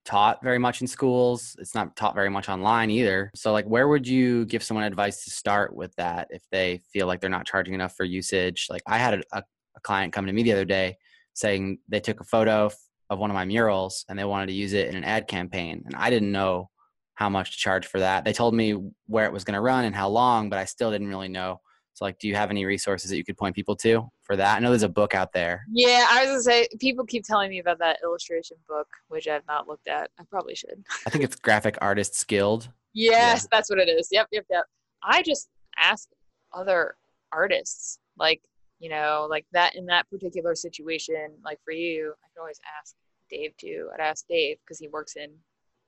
[0.03, 1.55] taught very much in schools.
[1.59, 3.31] It's not taught very much online either.
[3.35, 7.07] So like where would you give someone advice to start with that if they feel
[7.07, 8.67] like they're not charging enough for usage?
[8.69, 9.43] Like I had a, a,
[9.83, 10.97] client come to me the other day
[11.35, 12.69] saying they took a photo
[13.09, 15.83] of one of my murals and they wanted to use it in an ad campaign
[15.85, 16.69] and I didn't know
[17.13, 18.25] how much to charge for that.
[18.25, 18.75] They told me
[19.05, 21.61] where it was going to run and how long, but I still didn't really know
[21.97, 24.55] So like, do you have any resources that you could point people to for that?
[24.55, 25.65] I know there's a book out there.
[25.71, 29.47] Yeah, I was to say people keep telling me about that illustration book, which I've
[29.47, 30.11] not looked at.
[30.19, 30.85] I probably should.
[31.07, 32.69] I think it's Graphic Artists Guild.
[32.93, 33.47] Yes, yeah.
[33.49, 34.09] that's what it is.
[34.11, 34.65] Yep, yep, yep.
[35.01, 36.07] I just ask
[36.53, 36.97] other
[37.31, 38.43] artists, like
[38.79, 42.93] you know, like that in that particular situation, like for you, I can always ask
[43.27, 43.89] Dave too.
[43.91, 45.31] I'd ask Dave because he works in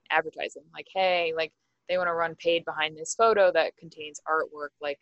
[0.10, 0.64] advertising.
[0.74, 1.52] Like, hey, like
[1.88, 4.70] they want to run paid behind this photo that contains artwork.
[4.82, 5.00] Like,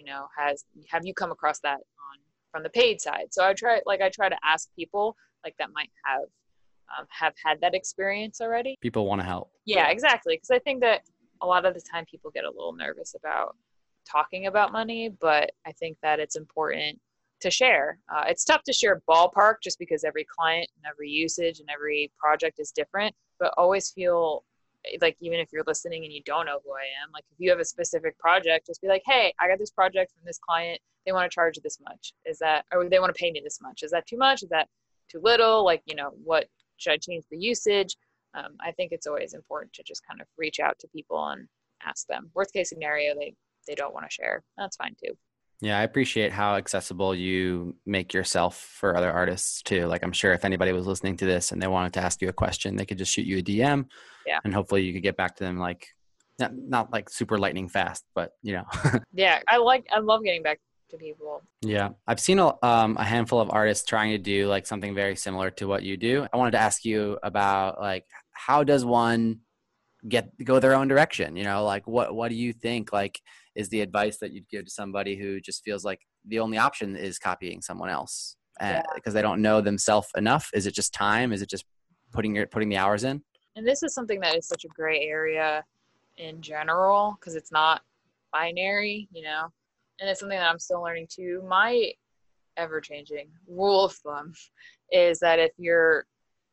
[0.00, 2.16] you know has have you come across that on
[2.50, 3.26] from the paid side?
[3.30, 6.22] So i try like i try to ask people like that might have
[6.98, 8.76] um have had that experience already.
[8.80, 9.50] People want to help.
[9.66, 10.36] Yeah exactly.
[10.36, 11.02] Because i think that
[11.42, 13.56] a lot of the time people get a little nervous about
[14.10, 16.98] talking about money but i think that it's important
[17.40, 17.98] to share.
[18.14, 22.10] Uh it's tough to share ballpark just because every client and every usage and every
[22.18, 24.44] project is different but always feel
[25.00, 27.50] like even if you're listening and you don't know who I am, like if you
[27.50, 30.80] have a specific project, just be like, "Hey, I got this project from this client.
[31.06, 32.12] They want to charge this much.
[32.24, 33.82] Is that or they want to pay me this much?
[33.82, 34.42] Is that too much?
[34.42, 34.68] Is that
[35.08, 35.64] too little?
[35.64, 36.46] Like, you know, what
[36.78, 37.96] should I change the usage?"
[38.34, 41.48] Um I think it's always important to just kind of reach out to people and
[41.82, 42.30] ask them.
[42.34, 43.34] Worst case scenario, they
[43.66, 44.42] they don't want to share.
[44.56, 45.16] That's fine too.
[45.62, 49.86] Yeah, I appreciate how accessible you make yourself for other artists too.
[49.86, 52.28] Like I'm sure if anybody was listening to this and they wanted to ask you
[52.28, 53.86] a question, they could just shoot you a DM.
[54.26, 54.38] Yeah.
[54.42, 55.88] And hopefully you could get back to them like
[56.38, 58.64] not, not like super lightning fast, but you know.
[59.12, 61.42] yeah, I like I love getting back to people.
[61.60, 61.90] Yeah.
[62.06, 65.50] I've seen a um a handful of artists trying to do like something very similar
[65.52, 66.26] to what you do.
[66.32, 69.40] I wanted to ask you about like how does one
[70.08, 73.20] get go their own direction, you know, like what what do you think like
[73.54, 76.96] is the advice that you'd give to somebody who just feels like the only option
[76.96, 78.36] is copying someone else.
[78.58, 79.12] Because yeah.
[79.12, 80.50] they don't know themselves enough.
[80.52, 81.32] Is it just time?
[81.32, 81.64] Is it just
[82.12, 83.22] putting your putting the hours in?
[83.56, 85.64] And this is something that is such a gray area
[86.18, 87.82] in general because it's not
[88.32, 89.48] binary you know?
[89.98, 91.42] And it's something that I'm still learning too.
[91.48, 91.92] My
[92.56, 94.32] ever changing rule of thumb
[94.92, 96.06] is that if you're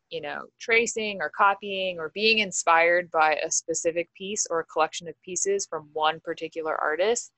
[0.09, 5.07] you know tracing or copying or being inspired by a specific piece or a collection
[5.07, 7.31] of pieces from one particular artist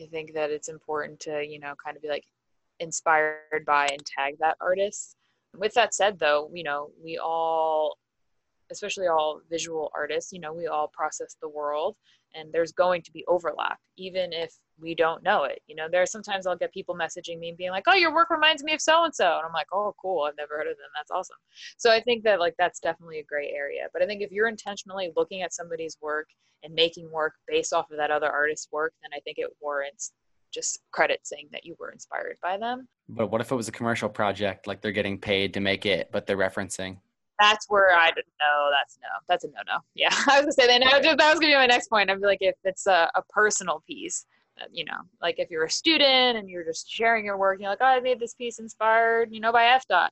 [0.00, 2.24] i think that it's important to you know kind of be like
[2.80, 5.16] inspired by and tag that artist.
[5.56, 7.96] With that said though you know we all
[8.70, 11.96] especially all visual artists you know we all process the world
[12.34, 13.78] and there's going to be overlap.
[13.96, 15.60] Even if we don't know it.
[15.66, 18.12] You know, there are sometimes I'll get people messaging me and being like, "Oh, your
[18.14, 20.24] work reminds me of so and so." And I'm like, "Oh, cool.
[20.24, 20.90] I've never heard of them.
[20.96, 21.36] That's awesome."
[21.76, 23.88] So I think that like that's definitely a gray area.
[23.92, 26.28] But I think if you're intentionally looking at somebody's work
[26.62, 30.12] and making work based off of that other artist's work, then I think it warrants
[30.52, 32.88] just credit saying that you were inspired by them.
[33.08, 36.10] But what if it was a commercial project like they're getting paid to make it
[36.12, 36.96] but they're referencing
[37.40, 38.70] that's where I don't know.
[38.70, 39.08] That's no.
[39.28, 39.78] That's a no no.
[39.94, 40.78] Yeah, I was gonna say that.
[40.78, 42.10] Now, that was gonna be my next point.
[42.10, 44.26] I'd be like, if it's a, a personal piece,
[44.72, 47.78] you know like if you're a student and you're just sharing your work you're like
[47.80, 50.08] oh I made this piece inspired you know by FDOT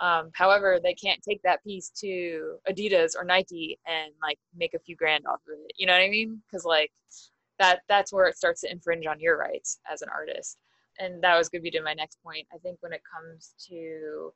[0.00, 4.78] um however they can't take that piece to Adidas or Nike and like make a
[4.78, 5.72] few grand off of it.
[5.76, 6.42] You know what I mean?
[6.50, 6.92] Cuz like
[7.58, 10.58] that that's where it starts to infringe on your rights as an artist.
[11.00, 12.46] And that was going to be to my next point.
[12.52, 14.32] I think when it comes to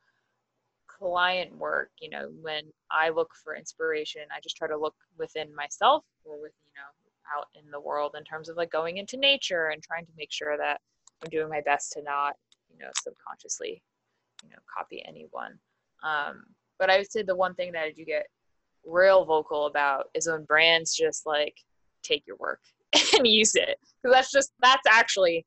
[0.86, 5.54] client work you know when I look for inspiration I just try to look within
[5.54, 7.01] myself or with you know
[7.36, 10.32] out in the world in terms of like going into nature and trying to make
[10.32, 10.80] sure that
[11.22, 12.34] I'm doing my best to not,
[12.70, 13.82] you know, subconsciously,
[14.42, 15.58] you know, copy anyone.
[16.02, 16.44] Um,
[16.78, 18.26] but I would say the one thing that I do get
[18.84, 21.54] real vocal about is when brands just like
[22.02, 22.60] take your work
[23.16, 23.78] and use it.
[24.04, 25.46] Cause that's just, that's actually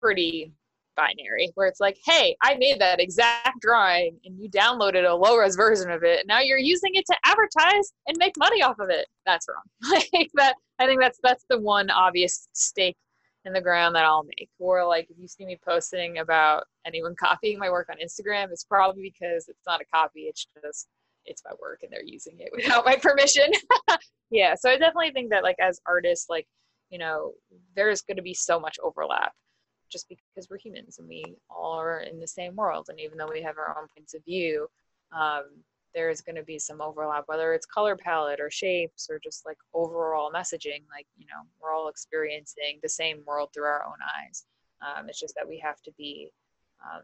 [0.00, 0.52] pretty
[0.96, 5.36] binary where it's like hey i made that exact drawing and you downloaded a low
[5.36, 8.78] res version of it and now you're using it to advertise and make money off
[8.78, 9.06] of it.
[9.26, 10.00] That's wrong.
[10.12, 12.96] Like that i think that's that's the one obvious stake
[13.44, 14.48] in the ground that i'll make.
[14.58, 18.64] Or like if you see me posting about anyone copying my work on instagram it's
[18.64, 20.88] probably because it's not a copy it's just
[21.24, 23.50] it's my work and they're using it without my permission.
[24.30, 26.46] Yeah so i definitely think that like as artists like
[26.88, 27.32] you know
[27.76, 29.32] there is going to be so much overlap
[29.92, 33.30] just because we're humans and we all are in the same world and even though
[33.30, 34.66] we have our own points of view
[35.12, 35.44] um
[35.94, 39.44] there is going to be some overlap whether it's color palette or shapes or just
[39.44, 43.98] like overall messaging like you know we're all experiencing the same world through our own
[44.18, 44.44] eyes.
[44.80, 46.30] Um it's just that we have to be
[46.82, 47.02] um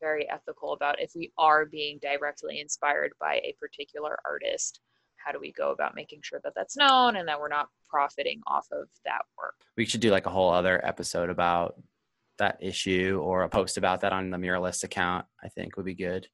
[0.00, 4.80] very ethical about if we are being directly inspired by a particular artist
[5.24, 8.40] how do we go about making sure that that's known and that we're not profiting
[8.46, 9.54] off of that work?
[9.76, 11.76] We should do like a whole other episode about
[12.42, 15.94] that issue or a post about that on the muralist account i think would be
[15.94, 16.26] good.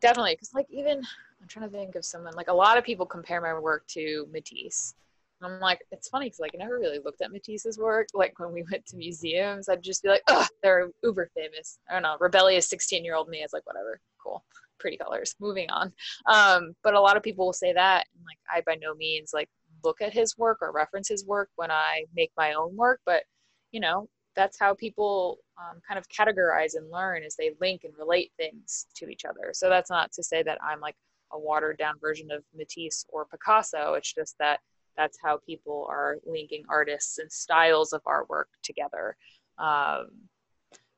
[0.00, 0.98] Definitely cuz like even
[1.40, 4.26] i'm trying to think of someone like a lot of people compare my work to
[4.30, 4.94] Matisse.
[5.42, 8.52] I'm like it's funny cuz like i never really looked at Matisse's work like when
[8.52, 9.68] we went to museums.
[9.68, 11.78] I'd just be like oh they're uber famous.
[11.88, 13.42] I don't know rebellious 16 year old me.
[13.42, 14.44] Is like whatever cool
[14.78, 15.92] pretty colors moving on.
[16.26, 19.32] Um but a lot of people will say that and like i by no means
[19.34, 19.50] like
[19.84, 23.24] look at his work or reference his work when i make my own work but
[23.72, 27.92] you know that's how people um kind of categorize and learn is they link and
[27.98, 29.50] relate things to each other.
[29.52, 30.96] So that's not to say that i'm like
[31.32, 33.94] a watered down version of Matisse or Picasso.
[33.94, 34.60] It's just that
[34.96, 39.16] that's how people are linking artists and styles of artwork together.
[39.58, 40.08] Um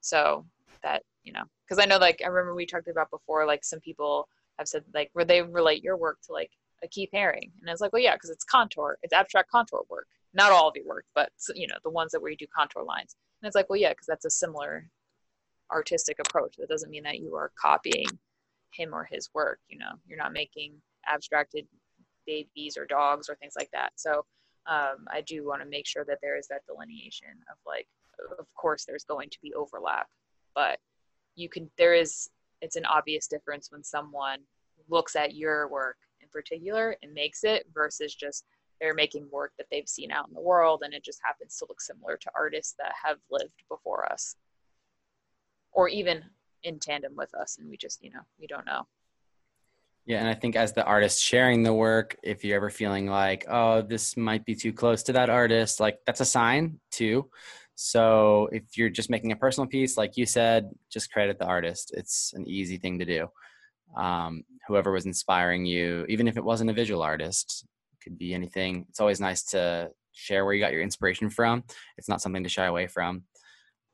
[0.01, 0.45] so
[0.83, 3.81] that you know cuz i know like i remember we talked about before like some
[3.81, 4.29] people
[4.59, 6.51] have said like where they relate your work to like
[6.83, 9.83] a Keith Haring and i was like well yeah cuz it's contour it's abstract contour
[9.89, 10.07] work.
[10.35, 12.83] Not all of your work but you know the ones that where you do contour
[12.83, 13.17] lines.
[13.45, 14.89] And it's like, well, yeah, because that's a similar
[15.71, 16.55] artistic approach.
[16.57, 18.07] That doesn't mean that you are copying
[18.73, 19.93] him or his work, you know.
[20.07, 20.73] You're not making
[21.07, 21.67] abstracted
[22.27, 23.93] babies or dogs or things like that.
[23.97, 24.25] So
[24.67, 27.87] um I do want to make sure that there is that delineation of like
[28.39, 30.09] of course there's going to be overlap,
[30.55, 30.79] but
[31.35, 32.31] you can there is
[32.63, 34.39] it's an obvious difference when someone
[34.89, 38.47] looks at your work in particular and makes it versus just
[38.81, 41.67] they're making work that they've seen out in the world and it just happens to
[41.69, 44.37] look similar to artists that have lived before us.
[45.73, 46.25] Or even
[46.65, 48.87] in tandem with us and we just you know we don't know.
[50.07, 53.47] Yeah and i think as the artist sharing the work if you're ever feeling like
[53.49, 57.31] oh this might be too close to that artist like that's a sign too.
[57.77, 61.93] So if you're just making a personal piece like you said just credit the artist.
[61.95, 63.29] It's an easy thing to do.
[63.97, 67.67] Um whoever was inspiring you even if it wasn't a visual artist
[68.05, 68.87] could be anything.
[68.89, 71.65] It's always nice to share where you got your inspiration from.
[71.97, 73.25] It's not something to shy away from.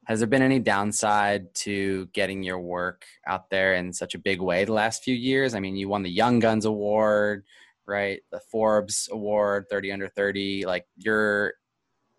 [0.06, 4.40] Has there been any downside to getting your work out there in such a big
[4.40, 5.54] way the last few years?
[5.54, 7.44] I mean, you won the Young Guns Award,
[7.86, 8.20] right?
[8.32, 10.66] The Forbes Award, 30 under 30.
[10.66, 11.54] Like your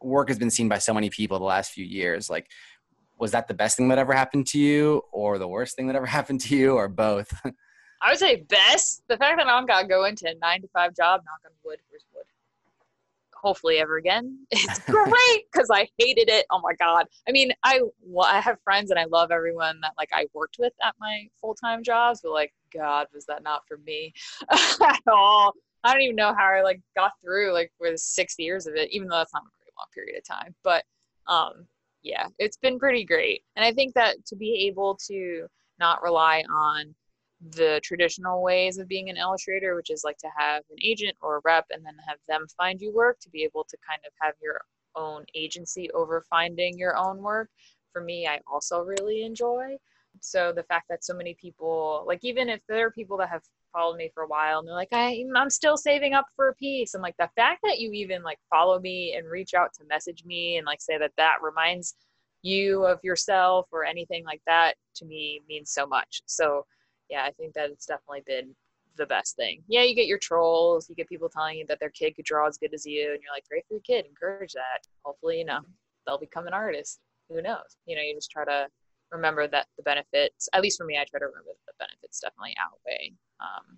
[0.01, 2.29] work has been seen by so many people the last few years.
[2.29, 2.47] Like
[3.21, 5.95] was that the best thing that ever happened to you or the worst thing that
[5.95, 7.31] ever happened to you or both?
[8.01, 9.03] I would say best.
[9.07, 11.39] The fact that I don't got to go into a nine to five job, knock
[11.45, 12.25] on wood, where's wood?
[13.35, 14.39] Hopefully ever again.
[14.51, 16.45] It's great because I hated it.
[16.51, 17.05] Oh my God.
[17.27, 20.57] I mean, I, well, I have friends and I love everyone that like I worked
[20.59, 24.13] with at my full-time jobs, but like, God, was that not for me
[24.51, 25.53] at all?
[25.83, 28.75] I don't even know how I like got through like for the six years of
[28.75, 30.55] it, even though that's not a very long period of time.
[30.63, 30.83] But
[31.27, 31.65] um,
[32.03, 33.43] yeah, it's been pretty great.
[33.55, 35.47] And I think that to be able to
[35.79, 36.93] not rely on
[37.49, 41.37] the traditional ways of being an illustrator which is like to have an agent or
[41.37, 44.13] a rep and then have them find you work to be able to kind of
[44.21, 44.61] have your
[44.95, 47.49] own agency over finding your own work.
[47.93, 49.77] For me I also really enjoy.
[50.19, 53.43] So the fact that so many people like even if there are people that have
[53.73, 56.55] followed me for a while and they're like I I'm still saving up for a
[56.55, 56.93] piece.
[56.93, 60.23] And like the fact that you even like follow me and reach out to message
[60.25, 61.95] me and like say that that reminds
[62.43, 66.21] you of yourself or anything like that to me means so much.
[66.25, 66.65] So
[67.12, 68.55] yeah, I think that it's definitely been
[68.97, 69.62] the best thing.
[69.68, 72.47] Yeah, you get your trolls, you get people telling you that their kid could draw
[72.47, 74.88] as good as you, and you're like, great for your kid, encourage that.
[75.03, 75.59] Hopefully, you know,
[76.07, 76.99] they'll become an artist.
[77.30, 77.78] Who knows?
[77.86, 78.68] You know, you just try to
[79.12, 82.22] remember that the benefits, at least for me, I try to remember that the benefits
[82.22, 83.78] definitely outweigh um,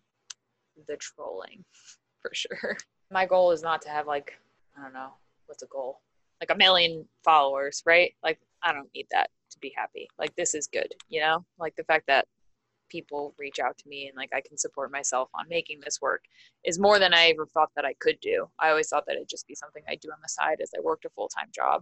[0.88, 1.66] the trolling
[2.22, 2.78] for sure.
[3.12, 4.40] My goal is not to have like,
[4.78, 5.14] I don't know,
[5.48, 6.02] what's a goal?
[6.40, 8.14] Like a million followers, right?
[8.24, 10.08] Like, I don't need that to be happy.
[10.18, 11.46] Like, this is good, you know?
[11.60, 12.28] Like, the fact that
[12.90, 16.24] people reach out to me and like I can support myself on making this work
[16.64, 18.48] is more than I ever thought that I could do.
[18.60, 20.82] I always thought that it'd just be something I do on the side as I
[20.82, 21.82] worked a full-time job.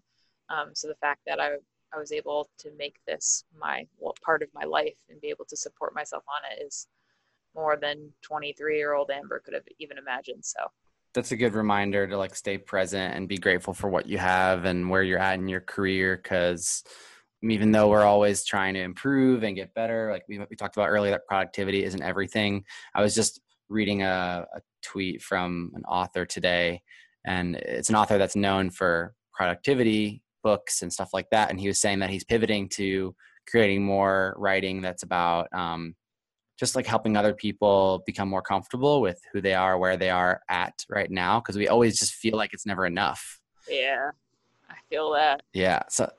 [0.49, 1.55] Um so the fact that I
[1.93, 5.45] I was able to make this my well, part of my life and be able
[5.45, 6.87] to support myself on it is
[7.53, 10.45] more than 23 year old Amber could have even imagined.
[10.45, 10.59] So
[11.13, 14.65] that's a good reminder to like stay present and be grateful for what you have
[14.65, 16.83] and where you're at in your career cuz
[17.43, 20.11] even though we're always trying to improve and get better.
[20.11, 22.63] Like we we talked about earlier that productivity isn't everything.
[22.93, 26.81] I was just reading a a tweet from an author today
[27.25, 31.67] and it's an author that's known for productivity books and stuff like that and he
[31.67, 33.15] was saying that he's pivoting to
[33.47, 35.95] creating more writing that's about um
[36.59, 40.41] just like helping other people become more comfortable with who they are where they are
[40.49, 43.39] at right now because we always just feel like it's never enough.
[43.69, 44.11] Yeah
[44.69, 45.41] i feel that.
[45.53, 46.11] Yeah so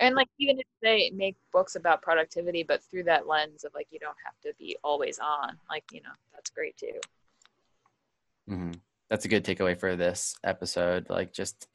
[0.00, 3.86] and like even if they make books about productivity but through that lens of like
[3.90, 6.98] you don't have to be always on like you know that's great too.
[8.48, 8.74] Mhm
[9.08, 11.68] that's a good takeaway for this episode like just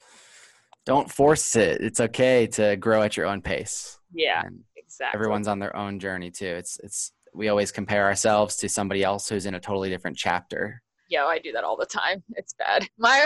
[0.86, 1.80] don't force it.
[1.80, 3.98] It's okay to grow at your own pace.
[4.12, 5.16] Yeah and exactly.
[5.18, 6.46] everyone's on their own journey too.
[6.46, 10.82] It's it's we always compare ourselves to somebody else who's in a totally different chapter.
[11.08, 12.22] Yeah i do that all the time.
[12.30, 12.86] It's bad.
[12.98, 13.24] My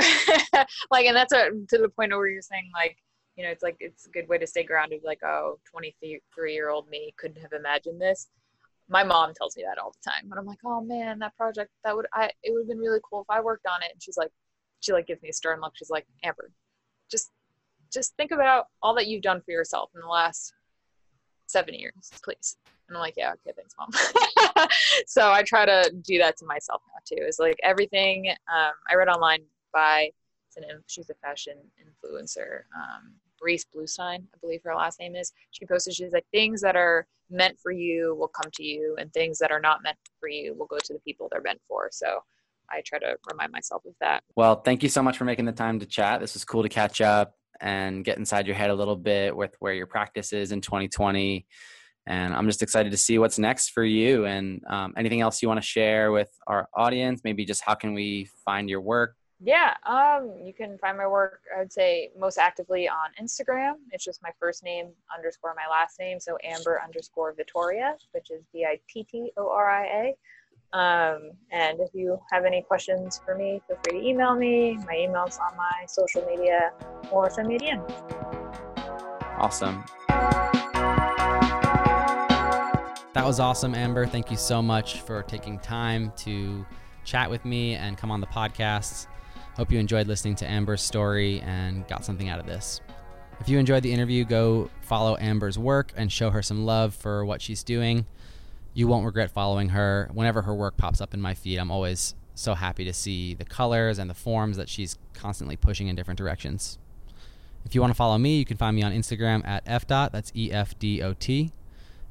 [0.91, 2.97] like and that's a, to the point where you're saying like
[3.39, 6.71] you know it's like it's a good way to stay grounded like oh 23 year
[6.71, 8.27] old me couldn't have imagined this.
[8.91, 11.71] My mom tells me that all the time and i'm like oh man that project
[11.85, 13.91] that would i it would have been really cool if i worked on it.
[13.93, 14.33] And she's like
[14.81, 15.73] she like gives me a stern look.
[15.77, 16.51] She's like amber
[17.11, 17.31] just
[17.93, 20.53] just think about all that you've done for yourself in the last
[21.47, 22.57] 7 years please.
[22.89, 24.69] And i'm like yeah okay thanks mom.
[25.07, 27.23] So i try to do that to myself now too.
[27.23, 30.11] Is like everything um i read online by
[30.49, 35.17] it's an she's a fashion influencer um Grace Blue Sign, I believe her last name
[35.17, 35.33] is.
[35.51, 39.13] She posted she's like things that are meant for you will come to you and
[39.13, 41.89] things that are not meant for you will go to the people they're meant for.
[41.93, 42.21] So
[42.71, 44.23] I try to remind myself of that.
[44.37, 46.21] Well, thank you so much for making the time to chat.
[46.21, 49.55] This was cool to catch up and get inside your head a little bit with
[49.59, 51.47] where your practice is in 2020.
[52.07, 55.49] And I'm just excited to see what's next for you and um anything else you
[55.49, 59.75] want to share with our audience, maybe just how can we find your work Yeah,
[59.87, 63.75] um you can find my work I would say most actively on Instagram.
[63.93, 68.43] It's just my first name underscore my last name, so Amber underscore Vittoria, which is
[68.53, 70.77] V I T T O R I A.
[70.77, 74.77] Um and if you have any questions for me, feel free to email me.
[74.87, 76.73] My email's on my social media
[77.13, 77.89] or send me a DM.
[79.39, 79.85] Awesome.
[83.15, 84.05] That was awesome, Amber.
[84.05, 86.67] Thank you so much for taking time to
[87.05, 89.07] chat with me and come on the podcast.
[89.59, 92.81] Hope you enjoyed listening to Amber's story and got something out of this.
[93.41, 97.25] If you enjoyed the interview, go follow Amber's work and show her some love for
[97.25, 98.07] what she's doing.
[98.73, 100.11] You won't regret following her.
[100.13, 103.45] Whenever her work pops up in my feed, I'm always so happy to see the
[103.45, 106.79] colors and the forms that she's constantly pushing in different directions.
[107.65, 110.31] If you want to follow me, you can find me on Instagram at fdot, that's
[110.37, 111.51] E F D O T.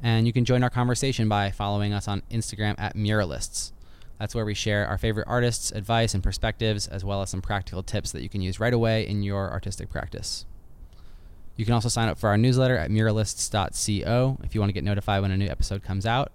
[0.04, 3.72] And you can join our conversation by following us on Instagram at muralists.
[4.20, 7.84] That's where we share our favorite artists, advice, and perspectives, as well as some practical
[7.84, 10.46] tips that you can use right away in your artistic practice.
[11.56, 14.84] You can also sign up for our newsletter at muralists.co if you want to get
[14.84, 16.32] notified when a new episode comes out.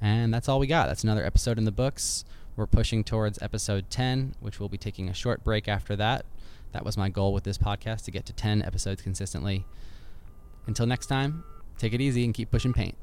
[0.00, 0.88] And that's all we got.
[0.88, 2.24] That's another episode in the books.
[2.56, 6.26] We're pushing towards episode 10, which we'll be taking a short break after that.
[6.72, 9.64] That was my goal with this podcast to get to 10 episodes consistently.
[10.66, 11.44] Until next time,
[11.78, 12.96] take it easy and keep pushing paint.